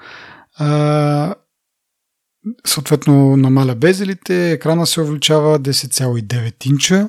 [2.67, 7.09] Съответно, намаля безелите, екрана се увеличава 10,9 инча.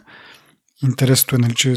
[0.84, 1.76] Интересното е, нали, че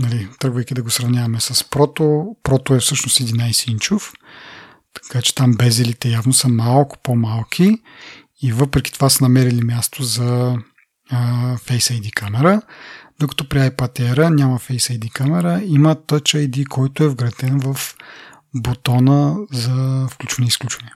[0.00, 4.12] нали, тръгвайки да го сравняваме с Прото, Прото е всъщност 11 инчов.
[4.94, 7.78] Така че там безелите явно са малко по-малки
[8.42, 10.56] и въпреки това са намерили място за
[11.10, 12.62] а, Face ID камера,
[13.20, 17.76] докато при iPad Air няма Face ID камера, има Touch ID, който е вграден в
[18.54, 20.92] бутона за включване и изключване.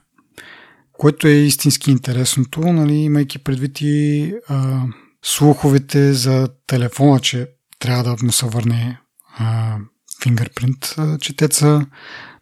[0.93, 4.83] Което е истински интересното, нали, имайки предвид и а,
[5.23, 9.01] слуховете за телефона, че трябва да му се върне
[9.39, 9.77] а,
[10.23, 11.87] фингърпринт четеца,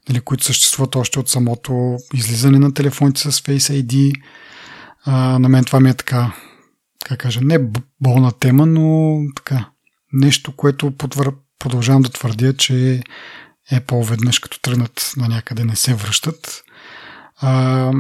[0.09, 4.23] нали, които съществуват още от самото излизане на телефоните с Face ID.
[5.05, 6.35] А, на мен това ми е така,
[7.05, 7.59] как кажа, не
[8.01, 9.69] болна тема, но така,
[10.13, 11.33] нещо, което потвър...
[11.59, 13.03] продължавам да твърдя, че
[13.71, 16.65] е по-веднъж като тръгнат на някъде не се връщат.
[17.37, 17.93] А,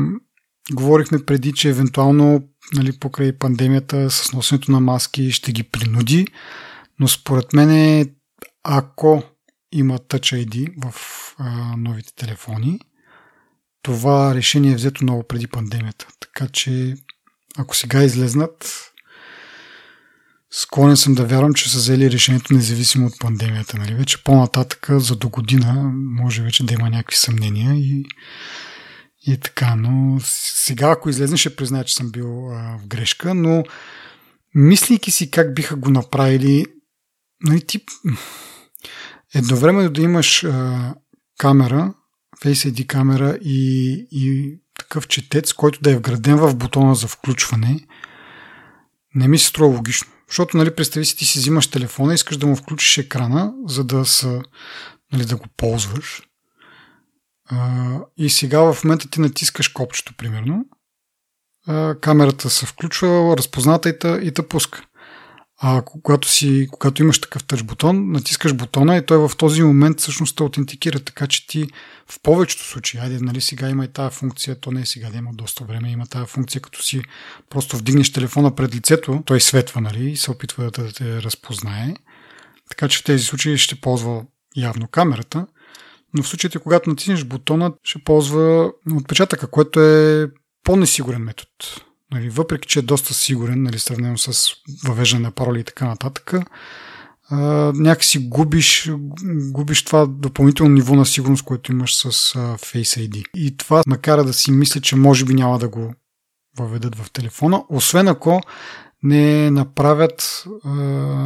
[0.73, 2.43] говорихме преди, че евентуално
[2.75, 6.27] нали, покрай пандемията с носенето на маски ще ги принуди,
[7.01, 7.71] но според мен
[8.65, 9.23] ако
[9.75, 10.95] има Touch ID в
[11.39, 12.81] а, новите телефони.
[13.83, 16.07] Това решение е взето много преди пандемията.
[16.21, 16.95] Така че,
[17.59, 18.91] ако сега излезнат,
[20.51, 23.79] склонен съм да вярвам, че са взели решението независимо от пандемията.
[23.79, 23.95] Нали?
[23.95, 28.05] Вече по-нататък, за до година, може вече да има някакви съмнения и,
[29.27, 29.75] и така.
[29.77, 33.65] Но сега, ако излезна, ще призная, че съм бил а, в грешка, но
[34.55, 36.65] мислейки си как биха го направили,
[37.41, 37.83] нали, тип,
[39.35, 40.95] едновременно да имаш а,
[41.39, 41.95] камера,
[42.43, 47.87] Face ID камера и, и такъв четец, който да е вграден в бутона за включване,
[49.15, 50.13] не ми се струва логично.
[50.29, 53.85] Защото, нали, представи си, ти си взимаш телефона и искаш да му включиш екрана, за
[53.85, 54.43] да, са,
[55.13, 56.23] нали, да го ползваш.
[57.51, 60.65] А, и сега в момента ти натискаш копчето, примерно.
[61.67, 63.89] А, камерата се включва, разпозната
[64.23, 64.83] и та пуска.
[65.67, 70.01] А когато, си, когато имаш такъв тъч бутон, натискаш бутона и той в този момент
[70.01, 71.67] всъщност те аутентикира, така че ти
[72.07, 75.19] в повечето случаи, айде, нали сега има и тази функция, то не е сега да
[75.19, 77.03] има доста време, има тази функция, като си
[77.51, 81.95] просто вдигнеш телефона пред лицето, той светва, нали, и се опитва да те разпознае.
[82.71, 84.25] Така че в тези случаи ще ползва
[84.57, 85.47] явно камерата,
[86.15, 90.31] но в случаите, когато натиснеш бутона, ще ползва отпечатъка, което е
[90.65, 91.51] по-несигурен метод
[92.15, 94.51] нали, въпреки че е доста сигурен, нали, сравнено с
[94.85, 96.35] въвеждане на пароли и така нататък,
[97.31, 97.37] а,
[97.75, 98.91] някакси губиш,
[99.53, 103.25] губиш това допълнително ниво на сигурност, което имаш с а, Face ID.
[103.35, 105.95] И това ме кара да си мисля, че може би няма да го
[106.59, 108.41] въведат в телефона, освен ако
[109.03, 110.71] не направят а,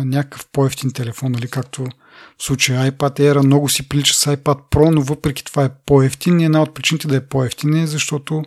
[0.05, 1.87] някакъв по-ефтин телефон, нали, както
[2.39, 6.41] в случая iPad Air много си прилича с iPad Pro, но въпреки това е по-ефтин.
[6.41, 8.45] Една от причините да е по-ефтин е, защото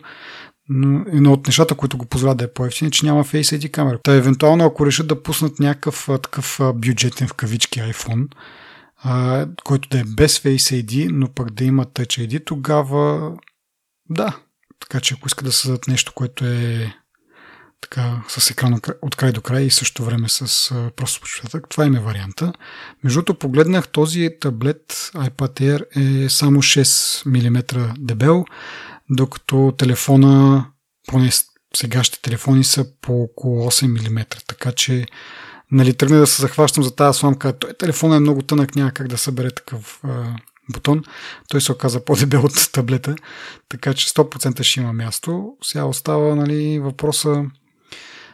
[1.14, 4.00] едно от нещата, които го позволяват да е по-ефтин е, че няма Face ID камера.
[4.04, 8.28] Та евентуално, ако решат да пуснат някакъв такъв бюджетен в кавички iPhone,
[9.04, 13.32] а, който да е без Face ID, но пък да има Touch ID, тогава
[14.10, 14.38] да.
[14.80, 16.94] Така че ако искат да създадат нещо, което е
[17.82, 21.70] така с екран от край до край и също време с а, просто почетък.
[21.70, 22.54] Това им е варианта.
[23.04, 28.46] Между другото, погледнах този таблет iPad Air е само 6 мм дебел,
[29.12, 30.66] докато телефона,
[31.08, 31.30] поне
[31.76, 35.06] сегашните телефони са по около 8 мм, така че
[35.72, 37.60] нали, тръгна да се захващам за тази сламка.
[37.60, 40.36] Той телефон е много тънък, няма как да събере такъв а,
[40.74, 41.04] бутон.
[41.50, 43.16] Той се оказа по-дебел от таблета,
[43.70, 45.54] така че 100% ще има място.
[45.64, 47.46] Сега остава нали, въпроса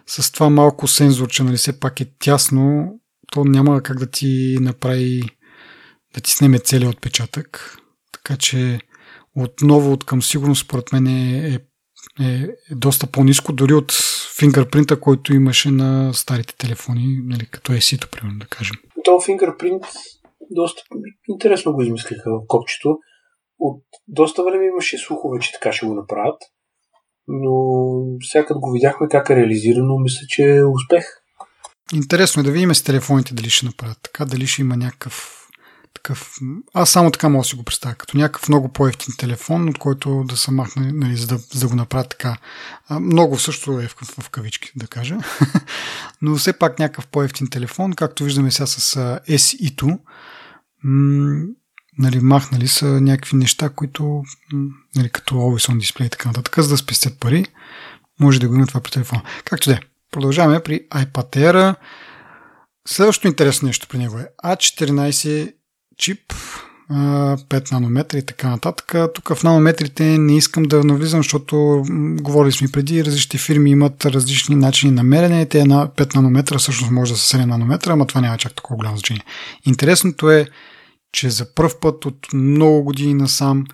[0.08, 3.00] с това малко сензор, че нали все пак е тясно,
[3.32, 5.24] то няма как да ти направи
[6.14, 7.78] да ти снеме целият отпечатък.
[8.12, 8.80] Така че
[9.38, 11.60] отново от към сигурност, според мен е, е,
[12.26, 13.94] е, доста по-низко, дори от
[14.40, 18.76] фингърпринта, който имаше на старите телефони, нали, като е сито, примерно, да кажем.
[19.04, 19.84] То фингърпринт
[20.52, 20.82] доста
[21.30, 22.98] интересно го измислиха в копчето.
[23.60, 26.38] От доста време имаше слухове, че така ще го направят
[27.28, 31.06] но сега като го видяхме как е реализирано, мисля, че е успех.
[31.94, 35.37] Интересно е да видим с телефоните дали ще направят така, дали ще има някакъв
[36.08, 36.40] такъв...
[36.74, 40.24] Аз само така мога да си го представя, като някакъв много по-ефтин телефон, от който
[40.24, 42.38] да се махне, нали, за, да, за да го направят така.
[42.88, 45.18] А, много също е в, в кавички, да кажа.
[46.22, 48.96] Но все пак някакъв по-ефтин телефон, както виждаме сега с
[49.30, 50.00] SE2
[51.98, 54.24] нали, махнали са някакви неща, които
[54.96, 57.46] нали, като Always On Display и така нататък, за да спестят пари.
[58.20, 59.22] Може да го има това при телефона.
[59.46, 59.80] Както да
[60.12, 61.76] Продължаваме при iPad Air.
[62.88, 65.57] Следващото интересно нещо при него е A14
[65.98, 66.34] чип,
[66.92, 68.96] 5 нанометра и така нататък.
[69.14, 71.84] Тук в нанометрите не искам да навлизам, защото
[72.22, 75.46] говорили сме преди, различни фирми имат различни начини на мерене.
[75.46, 78.78] Те на 5 нанометра всъщност може да са 7 нанометра, ама това няма чак такова
[78.78, 79.24] голямо значение.
[79.66, 80.48] Интересното е
[81.12, 83.66] че за първ път от много години насам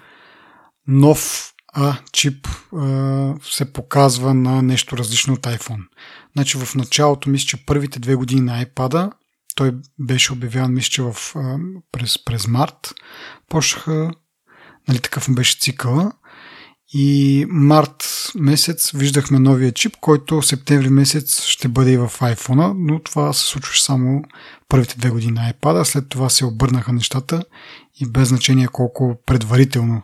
[0.88, 5.88] нов а, чип а, се показва на нещо различно от iPhone.
[6.34, 9.12] Значи в началото, мисля, че първите две години на iPad
[9.56, 11.16] той беше обявяван, мисля, че в,
[11.92, 12.94] през, през март,
[13.50, 14.12] почнаха,
[14.88, 16.12] нали, такъв му беше цикъла
[16.94, 23.00] и март месец виждахме новия чип, който септември месец ще бъде и в iPhone, но
[23.00, 24.24] това се случваше само
[24.70, 25.84] първите две години на iPad.
[25.84, 27.44] След това се обърнаха нещата
[28.00, 30.02] и без значение колко предварително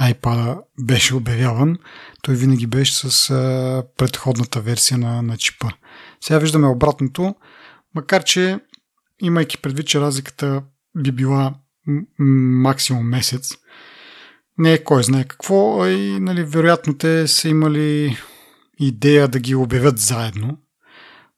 [0.00, 1.76] iPad беше обявяван,
[2.22, 3.28] той винаги беше с
[3.96, 5.68] предходната версия на, на чипа.
[6.20, 7.34] Сега виждаме обратното,
[7.94, 8.58] макар че
[9.22, 10.62] имайки предвид, че разликата
[10.96, 11.54] би била
[12.18, 13.56] максимум месец,
[14.58, 18.16] не е кой знае какво, а и нали, вероятно те са имали
[18.78, 20.58] идея да ги обявят заедно,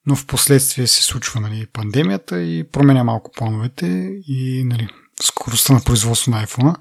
[0.07, 3.87] но в последствие се случва нали, пандемията и променя малко плановете
[4.28, 4.89] и нали,
[5.22, 6.76] скоростта на производство на iPhone.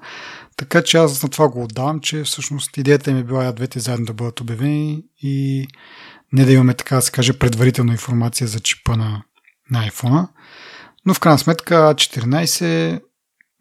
[0.56, 4.06] Така че аз на това го отдавам, че всъщност идеята ми е била двете заедно
[4.06, 5.66] да бъдат обявени и
[6.32, 9.22] не да имаме така да се каже предварителна информация за чипа на,
[9.70, 10.28] на iPhone.
[11.06, 13.00] Но в крайна сметка A14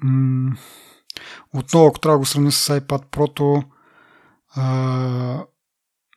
[0.04, 0.58] м-
[1.54, 3.66] отново, ако трябва да го сравня с iPad Pro,
[4.56, 4.64] а,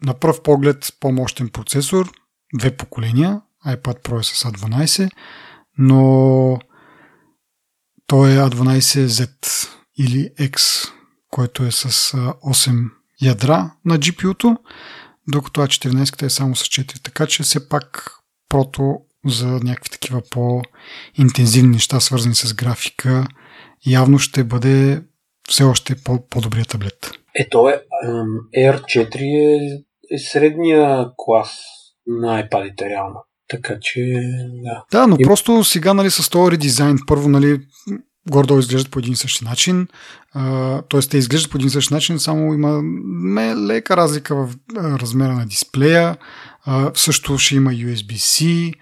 [0.02, 2.12] на пръв поглед по-мощен процесор,
[2.54, 5.10] две поколения, iPad Pro е с A12,
[5.78, 6.58] но
[8.06, 9.68] той е A12Z
[9.98, 10.88] или X,
[11.30, 12.90] който е с 8
[13.22, 14.58] ядра на GPU-то,
[15.28, 17.02] докато A14 е само с 4.
[17.02, 18.12] Така че все пак
[18.48, 23.26] прото за някакви такива по-интензивни неща, свързани с графика,
[23.86, 25.02] явно ще бъде
[25.48, 27.10] все още е по- по-добрият таблет.
[27.34, 27.82] Ето е,
[28.58, 31.58] R4 е, е средния клас
[32.06, 33.24] на iPad-ите реално.
[33.48, 34.00] Така че,
[34.64, 34.84] да.
[34.92, 35.24] Да, но и...
[35.24, 37.60] просто сега, нали, с този редизайн, първо, нали,
[38.30, 39.88] гордо изглеждат по един и същи начин.
[40.90, 41.00] Т.е.
[41.10, 42.82] те изглеждат по един и същи начин, само има
[43.68, 46.16] лека разлика в размера на дисплея.
[46.64, 48.72] А, също ще има USB-C.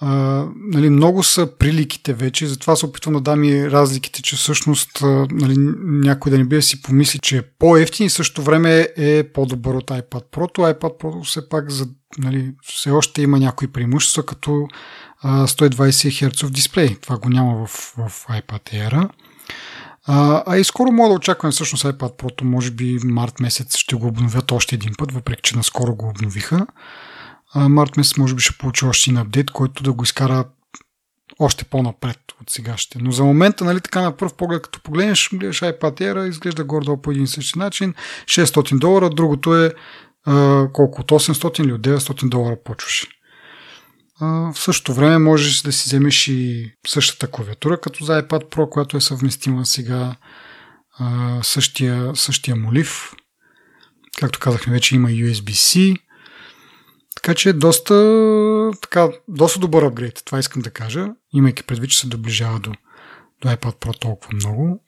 [0.00, 4.90] А, нали, много са приликите вече, затова се опитвам да дам и разликите, че всъщност
[5.30, 9.22] нали, някой да не би да си помисли, че е по-ефтин и също време е
[9.32, 10.54] по-добър от iPad Pro.
[10.54, 11.86] То iPad Pro все пак за,
[12.18, 14.68] нали, все още има някои преимущества, като
[15.22, 16.96] а, 120 Hz дисплей.
[17.00, 19.08] Това го няма в, в iPad Air.
[20.06, 23.96] А, а и скоро мога да очаквам всъщност iPad Pro, може би март месец ще
[23.96, 26.66] го обновят още един път, въпреки че наскоро го обновиха
[27.56, 30.44] март месец може би ще получи още един апдейт, който да го изкара
[31.38, 32.98] още по-напред от сегашните.
[33.02, 37.02] Но за момента, нали, така на първ поглед, като погледнеш, гледаш iPad Air, изглежда гордо
[37.02, 37.94] по един и същи начин.
[38.24, 39.74] 600 долара, другото е
[40.24, 43.06] а, колко от 800 или от 900 долара почваше.
[44.20, 48.68] А, в същото време можеш да си вземеш и същата клавиатура, като за iPad Pro,
[48.68, 50.16] която е съвместима сега
[50.98, 53.12] а, същия, същия молив.
[54.18, 55.96] Както казахме, вече има USB-C,
[57.26, 57.94] така че доста,
[58.82, 62.72] така, доста добър апгрейд, това искам да кажа, имайки предвид, че се доближава до,
[63.42, 64.80] до iPad Pro толкова много,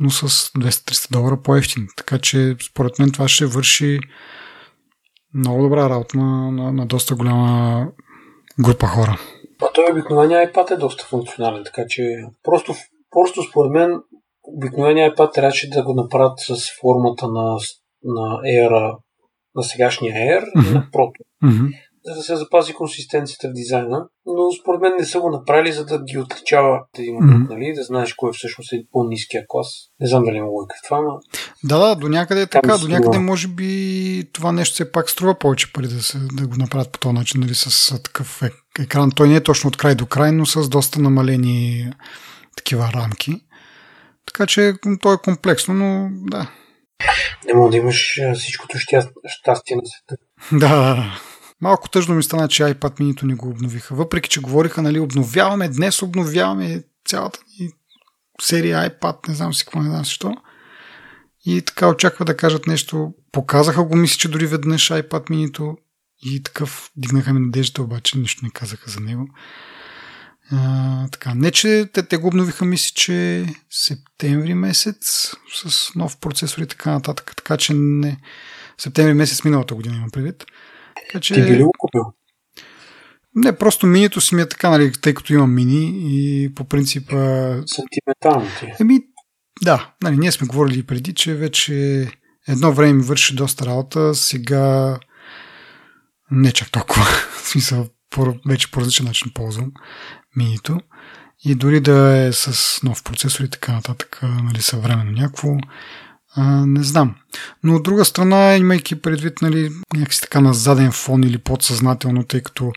[0.00, 1.86] но с 200-300 долара по-ефтин.
[1.96, 3.98] Така че според мен това ще върши
[5.34, 7.86] много добра работа на, на, на доста голяма
[8.60, 9.18] група хора.
[9.62, 12.02] А той обикновения iPad е доста функционален, така че
[12.42, 12.74] просто,
[13.10, 14.00] просто според мен
[14.42, 17.58] обикновения iPad трябваше да го направят с формата на,
[18.04, 18.96] на Air,
[19.54, 20.70] на сегашния Air mm-hmm.
[20.70, 21.10] и на Pro.
[21.44, 21.83] Mm-hmm.
[22.06, 25.84] За да се запази консистенцията в дизайна, но според мен не са го направили, за
[25.86, 27.48] да ги отличава един mm-hmm.
[27.50, 27.72] нали?
[27.76, 29.68] да знаеш кой е всъщност е по-низкия клас.
[30.00, 31.18] Не знам дали има лойка в това, но...
[31.64, 35.38] Да, да, до някъде е така, до някъде може би това нещо все пак струва
[35.38, 38.42] повече пари да, се, да го направят по този начин, нали, с такъв
[38.80, 39.10] екран.
[39.10, 41.90] Той не е точно от край до край, но с доста намалени
[42.56, 43.32] такива рамки.
[44.26, 46.50] Така че то е комплексно, но да.
[47.46, 48.78] Не мога да имаш всичкото
[49.26, 50.22] щастие на света.
[50.52, 51.18] Да,
[51.60, 53.94] малко тъжно ми стана, че iPad mini не го обновиха.
[53.94, 57.70] Въпреки, че говориха, нали, обновяваме, днес обновяваме цялата ни
[58.42, 60.18] серия iPad, не знам си какво, не знам си.
[61.46, 63.14] И така очаква да кажат нещо.
[63.32, 65.76] Показаха го, мисля, че дори веднъж iPad mini
[66.22, 69.28] и такъв дигнаха ми надежда, обаче нищо не казаха за него.
[70.50, 76.62] А, така, не, че те, те го обновиха, мисля, че септември месец с нов процесор
[76.62, 77.32] и така нататък.
[77.36, 78.20] Така че не.
[78.78, 80.44] Септември месец миналата година имам предвид.
[81.06, 81.34] Така, че...
[81.34, 82.02] Ти би ли го купил?
[83.34, 87.08] Не, просто минито си ми е така, нали, тъй като имам мини и по принцип...
[87.66, 88.72] Сентиментално ти.
[88.80, 89.00] Еми,
[89.62, 92.08] да, нали, ние сме говорили преди, че вече
[92.48, 94.98] едно време ми върши доста работа, сега
[96.30, 97.02] не чак толкова.
[97.42, 99.72] В смисъл, по, вече по различен начин ползвам
[100.36, 100.80] минито.
[101.44, 105.56] И дори да е с нов процесор и така нататък, нали, съвременно някакво,
[106.66, 107.14] не знам.
[107.62, 112.40] Но от друга страна, имайки предвид нали, някакси така на заден фон или подсъзнателно, тъй
[112.40, 112.72] като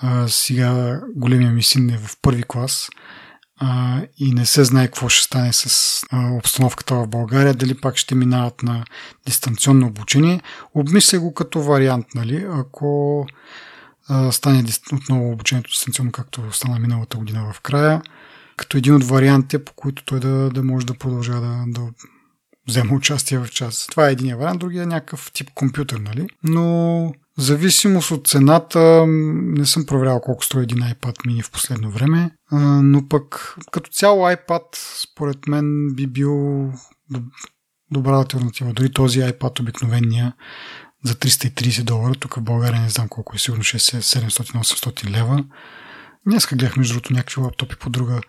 [0.00, 2.88] а, сега големия ми син е в първи клас
[3.58, 7.96] а, и не се знае какво ще стане с а, обстановката в България, дали пак
[7.96, 8.84] ще минават на
[9.26, 10.40] дистанционно обучение.
[10.74, 13.26] Обмисля го като вариант, нали, ако
[14.08, 18.02] а, стане отново обучението дистанционно, както стана миналата година в края,
[18.56, 21.80] като един от вариантите, по които той да, да може да продължава да, да
[22.68, 23.86] взема участие в час.
[23.90, 26.26] Това е един вариант, другия е някакъв тип компютър, нали?
[26.42, 26.62] Но
[27.38, 32.30] в зависимост от цената, не съм проверял колко струва един iPad mini в последно време,
[32.82, 34.62] но пък като цяло iPad
[35.02, 36.72] според мен би бил
[37.90, 38.72] добра альтернатива.
[38.72, 40.32] Дори този iPad обикновения
[41.04, 45.44] за 330 долара, тук в България не знам колко е, сигурно 700-800 лева.
[46.26, 48.20] Днеска гледах между другото някакви лаптопи по друга,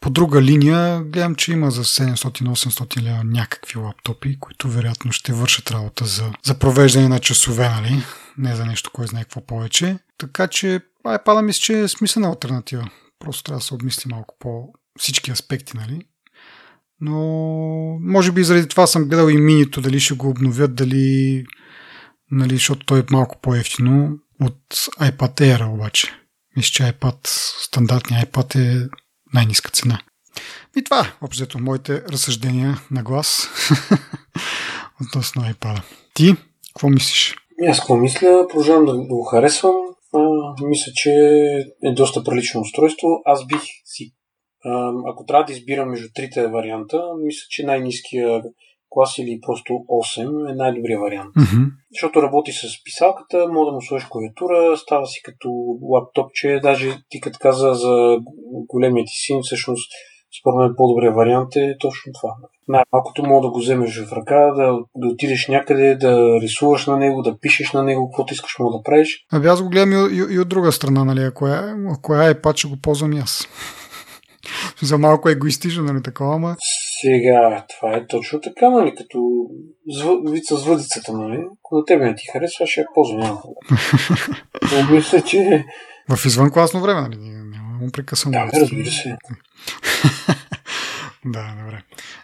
[0.00, 1.00] по друга линия.
[1.04, 6.58] Гледам, че има за 700-800 лева някакви лаптопи, които вероятно ще вършат работа за, за
[6.58, 8.02] провеждане на часове, нали?
[8.38, 9.98] Не за нещо, кое знае какво повече.
[10.18, 12.90] Така че iPad мисля, че е смислена альтернатива.
[13.18, 16.00] Просто трябва да се обмисли малко по всички аспекти, нали?
[17.00, 17.18] Но
[18.00, 21.44] може би заради това съм гледал и минито, дали ще го обновят, дали
[22.30, 24.58] нали, защото той е малко по-ефтино от
[25.00, 26.23] iPad Air обаче.
[26.56, 27.26] Мисля, че iPad,
[27.64, 28.88] стандартният iPad е
[29.34, 30.00] най-низка цена.
[30.76, 33.48] И това, общо моите разсъждения на глас
[35.06, 35.82] относно iPad.
[36.14, 36.34] Ти,
[36.74, 37.36] какво мислиш?
[37.68, 38.46] Аз какво мисля?
[38.48, 39.74] Продължавам да, го харесвам.
[40.14, 40.20] А,
[40.66, 41.10] мисля, че
[41.84, 43.08] е доста прилично устройство.
[43.24, 44.14] Аз бих си.
[44.64, 48.42] А, ако трябва да избирам между трите варианта, мисля, че най-низкия
[48.94, 51.34] клас или просто 8 е най-добрият вариант.
[51.34, 51.66] Mm-hmm.
[51.92, 55.48] Защото работи с писалката, мога да му сложиш клавиатура, става си като
[55.92, 58.18] лаптопче, даже ти като каза за
[58.72, 59.90] големия ти син, всъщност
[60.40, 62.34] според мен по-добрият вариант е точно това.
[62.68, 67.22] Най-малкото мога да го вземеш в ръка, да, да отидеш някъде, да рисуваш на него,
[67.22, 69.26] да пишеш на него, каквото искаш мога да правиш.
[69.32, 71.20] Аби аз го гледам и, и, и от друга страна, нали?
[71.20, 73.48] Ако е, ако е iPad, ще го ползвам и аз.
[74.82, 76.56] За малко егоистично, нали такова, ама...
[77.04, 79.48] Сега, това е точно така, нали, като
[80.30, 81.44] вица с въдицата, нали?
[81.58, 83.38] Ако на тебе не ти харесва, ще я ползвам.
[84.72, 85.64] Но мисля, че...
[86.10, 87.16] В извънкласно време, нали?
[87.20, 88.32] Няма му прекъсвам.
[88.32, 89.16] Да, разбира се.
[91.24, 91.82] да, добре.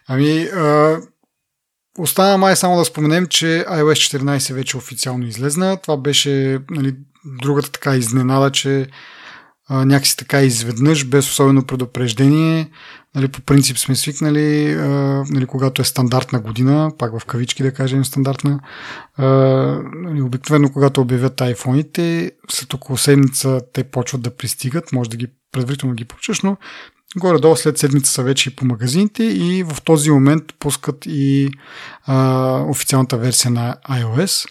[0.08, 0.98] Ами, а,
[1.98, 5.76] остана май само да споменем, че iOS 14 вече официално излезна.
[5.76, 8.86] Това беше нали, другата така изненада, че
[9.70, 12.70] някакси така изведнъж, без особено предупреждение.
[13.14, 14.88] Нали, по принцип сме свикнали, а,
[15.30, 18.60] нали, когато е стандартна година, пак в кавички да кажем стандартна,
[19.16, 19.26] а,
[19.94, 25.26] нали, обикновено когато обявят айфоните, след около седмица те почват да пристигат, може да ги
[25.52, 26.56] предварително ги поръчаш, но
[27.16, 31.50] горе-долу след седмица са вече и по магазините и в този момент пускат и
[32.06, 34.48] а, официалната версия на iOS.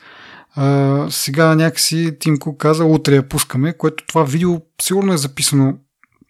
[0.55, 5.77] А, сега някакси Тимко каза, утре я пускаме, което това видео сигурно е записано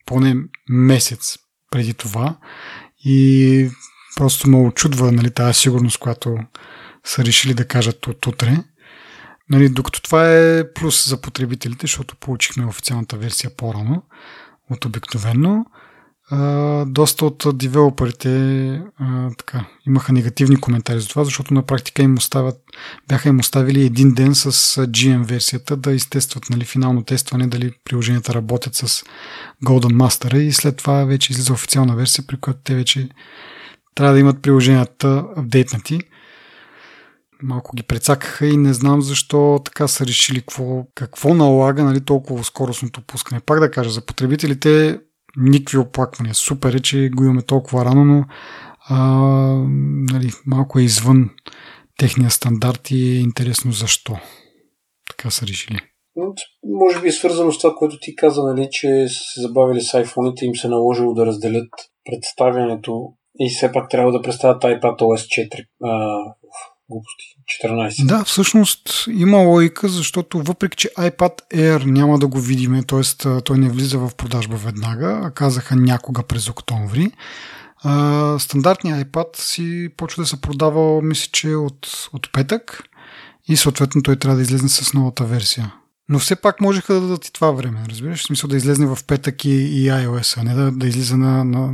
[0.05, 0.35] поне
[0.69, 1.37] месец
[1.71, 2.37] преди това
[3.05, 3.69] и
[4.15, 6.37] просто ме очудва нали, тази сигурност, която
[7.03, 8.57] са решили да кажат от утре.
[9.49, 14.03] Нали, докато това е плюс за потребителите, защото получихме официалната версия по-рано
[14.69, 15.65] от обикновено
[16.87, 18.81] доста от девелоперите
[19.37, 22.55] така, имаха негативни коментари за това, защото на практика им оставят,
[23.07, 24.51] бяха им оставили един ден с
[24.87, 29.03] GM версията да изтестват нали, финално тестване дали приложенията работят с
[29.65, 33.09] Golden Master и след това вече излиза официална версия, при която те вече
[33.95, 35.99] трябва да имат приложенията апдейтнати.
[37.43, 42.43] Малко ги прецакаха и не знам защо така са решили какво, какво налага нали, толкова
[42.43, 43.41] скоростното пускане.
[43.41, 44.99] Пак да кажа, за потребителите
[45.37, 46.35] никакви оплаквания.
[46.35, 48.25] Супер е, че го имаме толкова рано, но
[48.89, 48.97] а,
[50.13, 51.29] нали, малко е извън
[51.97, 54.17] техния стандарт и е интересно защо.
[55.09, 55.79] Така са решили.
[56.63, 60.03] Може би е свързано с това, което ти каза, нали, че са се забавили с
[60.03, 61.69] iPhone-ите, им се наложило да разделят
[62.05, 63.01] представянето
[63.39, 66.23] и все пак трябва да представят iPad OS 4 а,
[66.89, 67.25] глупости.
[67.65, 68.05] 14.
[68.05, 73.41] Да, всъщност има логика, защото въпреки, че iPad Air няма да го видиме, т.е.
[73.41, 77.11] той не влиза в продажба веднага, а казаха някога през октомври,
[78.39, 82.83] стандартният iPad си почва да се продава, мисля, че от, от петък
[83.47, 85.73] и съответно той трябва да излезе с новата версия.
[86.09, 88.19] Но все пак можеха да дадат и това време, разбираш?
[88.19, 91.43] В смисъл да излезне в петък и, и iOS, а не да, да излиза на,
[91.43, 91.73] на,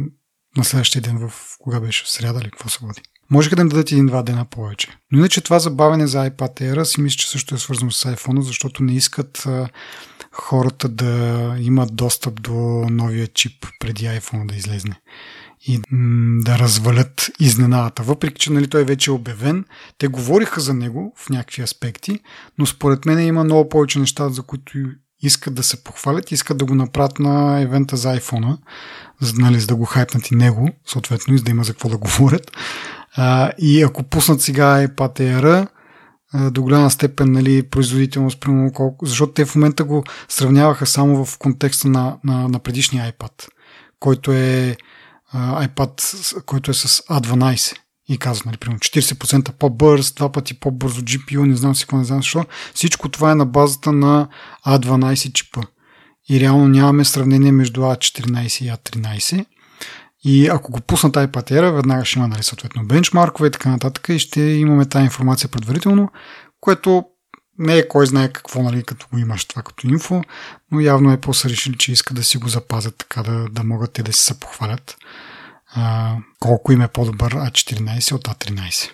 [0.58, 3.02] на следващия ден в кога беше, в сряда или какво се води.
[3.32, 4.88] Можеха да им дадат един-два дена повече.
[5.12, 8.42] Но иначе това забавене за iPad Air си мисля, че също е свързано с iPhone,
[8.42, 9.70] защото не искат а,
[10.32, 12.54] хората да имат достъп до
[12.90, 15.02] новия чип преди iPhone да излезне
[15.68, 18.04] и м- да развалят изненадата.
[18.04, 19.66] Въпреки, че нали, той вече е обявен,
[19.98, 22.20] те говориха за него в някакви аспекти,
[22.58, 24.72] но според мен има много повече неща, за които
[25.22, 28.58] искат да се похвалят, искат да го направят на евента за iPhone,
[29.38, 31.98] нали, за да го хайпнат и него, съответно, и за да има за какво да
[31.98, 32.52] говорят.
[33.18, 35.68] А, и ако пуснат сега iPad Air,
[36.52, 41.38] до голяма степен нали, производителност, примерно колко, защото те в момента го сравняваха само в
[41.38, 43.48] контекста на, на, на предишния iPad,
[44.00, 44.78] който е
[45.36, 47.78] iPad, който е с A12
[48.10, 52.04] и казва, нали, примерно 40% по-бърз, два пъти по-бързо GPU, не знам си какво, не
[52.04, 52.46] знам защо.
[52.74, 54.28] Всичко това е на базата на
[54.68, 55.62] A12 чипа.
[56.30, 59.46] И реално нямаме сравнение между A14 и A13.
[60.26, 64.10] И ако го пуснат iPad Air, веднага ще има нали, съответно бенчмаркове и така нататък
[64.10, 66.10] и ще имаме тази информация предварително,
[66.60, 67.06] което
[67.58, 70.22] не е кой знае какво, нали, като го имаш това като инфо,
[70.72, 73.94] но явно е по-са решили, че иска да си го запазят така, да, да могат
[73.94, 74.98] те да си се похвалят
[75.76, 78.92] а, колко им е по-добър А14 от А13.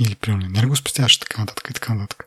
[0.00, 2.26] Или примерно енергоспестящ, така нататък и така нататък.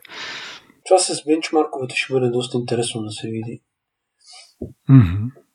[0.86, 3.62] Това с бенчмарковете ще бъде доста интересно да се види.
[4.90, 5.47] Mm-hmm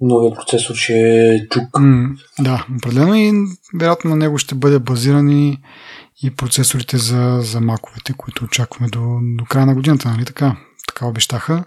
[0.00, 1.70] новия процесор ще е чук.
[1.72, 3.32] Mm, да, определено и
[3.74, 5.58] вероятно на него ще бъде базирани
[6.22, 10.56] и процесорите за, за маковете, които очакваме до, до края на годината, нали така?
[10.86, 11.64] Така обещаха.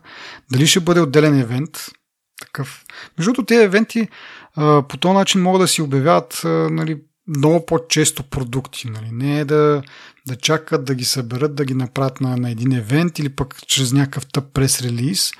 [0.51, 1.69] Дали ще бъде отделен евент?
[2.41, 2.85] Такъв.
[3.17, 4.07] Между другото, тези евенти
[4.55, 6.97] а, по този начин могат да си обявяват а, нали,
[7.27, 8.89] много по-често продукти.
[8.89, 9.09] Нали?
[9.11, 9.81] Не е да,
[10.27, 13.93] да чакат да ги съберат, да ги направят на, на един евент или пък чрез
[13.93, 15.33] някакъв тъп прес-релиз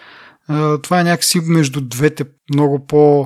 [0.83, 3.25] това е някакси между двете много по-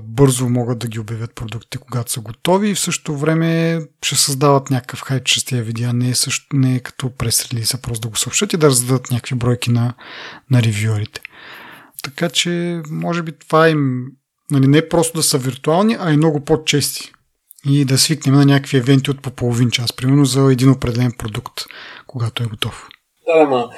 [0.00, 4.70] бързо могат да ги обявят продуктите, когато са готови и в същото време ще създават
[4.70, 5.92] някакъв хайп чрез тези видеа.
[5.92, 9.10] Не е, също, не е като прес релиза, просто да го съобщат и да раздадат
[9.10, 9.94] някакви бройки на,
[10.50, 11.20] на ревюерите.
[12.02, 14.06] Така че, може би това им
[14.50, 17.12] Нали, не просто да са виртуални, а и много по-чести.
[17.66, 21.60] И да свикнем на някакви евенти от по половин час, примерно за един определен продукт,
[22.06, 22.88] когато е готов.
[23.26, 23.70] Да, ма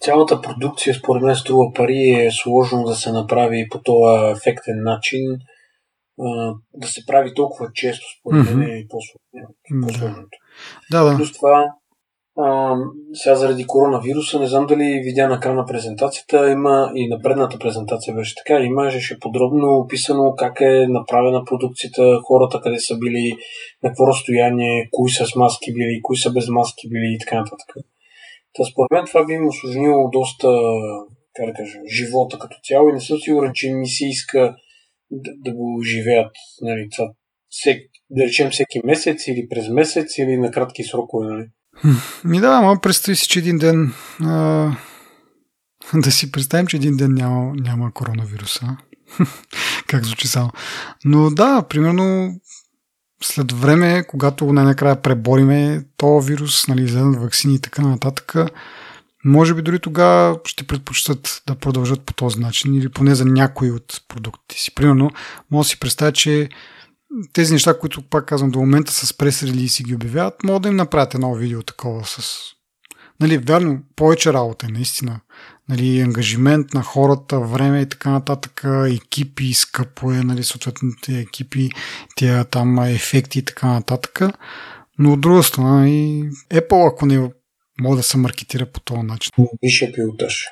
[0.00, 5.20] цялата продукция според мен струва пари е сложно да се направи по този ефектен начин.
[6.74, 8.84] Да се прави толкова често, според мен mm-hmm.
[8.84, 10.38] е по-сложното.
[10.90, 11.16] Да, да.
[11.16, 11.66] Плюс това,
[12.40, 12.76] а,
[13.14, 17.58] сега заради коронавируса, не знам дали видя на края на презентацията, има и на предната
[17.58, 23.36] презентация беше така, имаше подробно описано как е направена продукцията, хората къде са били,
[23.82, 27.36] на какво разстояние, кои са с маски били, кои са без маски били и така
[27.36, 27.76] нататък.
[28.54, 30.48] Та според мен това би им осложнило доста,
[31.34, 34.56] как да кажа, живота като цяло и не съм сигурен, че ми се иска
[35.10, 37.10] да, да го живеят, нали, това,
[37.48, 41.46] всек, да речем всеки месец или през месец или на кратки срокове, нали.
[42.24, 44.70] Ми да, ама представи си, че един ден а,
[45.94, 48.76] да си представим, че един ден няма, няма коронавируса.
[49.86, 50.50] как звучи само.
[51.04, 52.34] Но да, примерно
[53.22, 58.34] след време, когато най-накрая пребориме то вирус, нали, излезат вакцини и така нататък,
[59.24, 63.70] може би дори тогава ще предпочитат да продължат по този начин или поне за някои
[63.70, 64.74] от продуктите си.
[64.74, 65.10] Примерно,
[65.50, 66.48] може да си представя, че
[67.32, 70.76] тези неща, които пак казвам до момента с прес си ги обявяват, могат да им
[70.76, 72.40] направят едно видео такова с...
[73.20, 75.20] Нали, вярно, повече работа е наистина.
[75.68, 81.70] Нали, ангажимент на хората, време и така нататък, екипи, скъпо е, нали, съответните екипи,
[82.16, 84.20] тия там ефекти и така нататък.
[84.98, 87.30] Но от друга страна и Apple, ако не
[87.80, 89.32] може да се маркетира по този начин.
[89.62, 90.44] Висше пилотаж.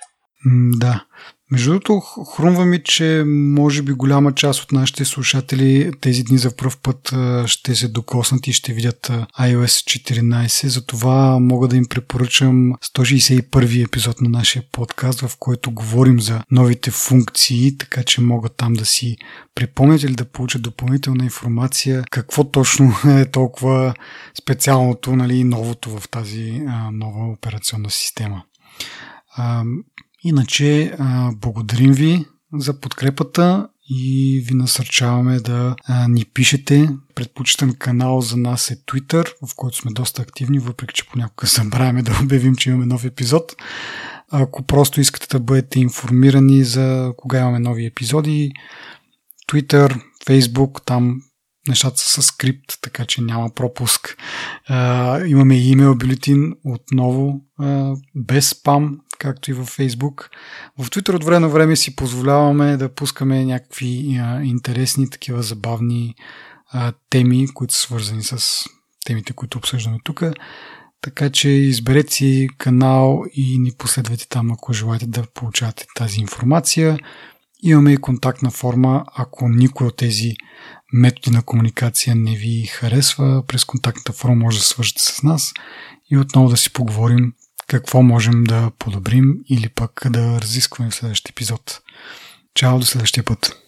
[0.77, 1.05] Да.
[1.51, 6.57] Между другото, хрумва ми, че може би голяма част от нашите слушатели тези дни за
[6.57, 7.13] първ път
[7.47, 10.67] ще се докоснат и ще видят iOS 14.
[10.67, 16.91] Затова мога да им препоръчам 161 епизод на нашия подкаст, в който говорим за новите
[16.91, 19.17] функции, така че могат там да си
[19.55, 23.95] припомнят или да получат допълнителна информация какво точно е толкова
[24.41, 28.43] специалното, нали, новото в тази нова операционна система.
[30.29, 30.97] Иначе,
[31.33, 35.77] благодарим ви за подкрепата и ви насърчаваме да
[36.09, 36.89] ни пишете.
[37.15, 42.03] Предпочитан канал за нас е Twitter, в който сме доста активни, въпреки че понякога забравяме
[42.03, 43.57] да обявим, че имаме нов епизод.
[44.31, 48.53] Ако просто искате да бъдете информирани за кога имаме нови епизоди,
[49.49, 51.23] Twitter, Facebook, там
[51.69, 54.17] нещата са с скрипт, така че няма пропуск.
[55.27, 57.41] имаме и имейл бюлетин отново
[58.15, 60.29] без спам, както и във Facebook.
[60.79, 66.15] В Twitter от време на време си позволяваме да пускаме някакви а, интересни, такива забавни
[66.71, 68.65] а, теми, които са свързани с
[69.07, 70.23] темите, които обсъждаме тук.
[71.01, 76.99] Така че изберете си канал и ни последвайте там, ако желаете да получавате тази информация.
[77.63, 80.35] Имаме и контактна форма, ако никой от тези
[80.93, 85.53] методи на комуникация не ви харесва, през контактната форма може да свържете с нас
[86.11, 87.33] и отново да си поговорим
[87.67, 91.81] какво можем да подобрим или пък да разискваме в следващия епизод.
[92.55, 93.66] Чао до следващия път!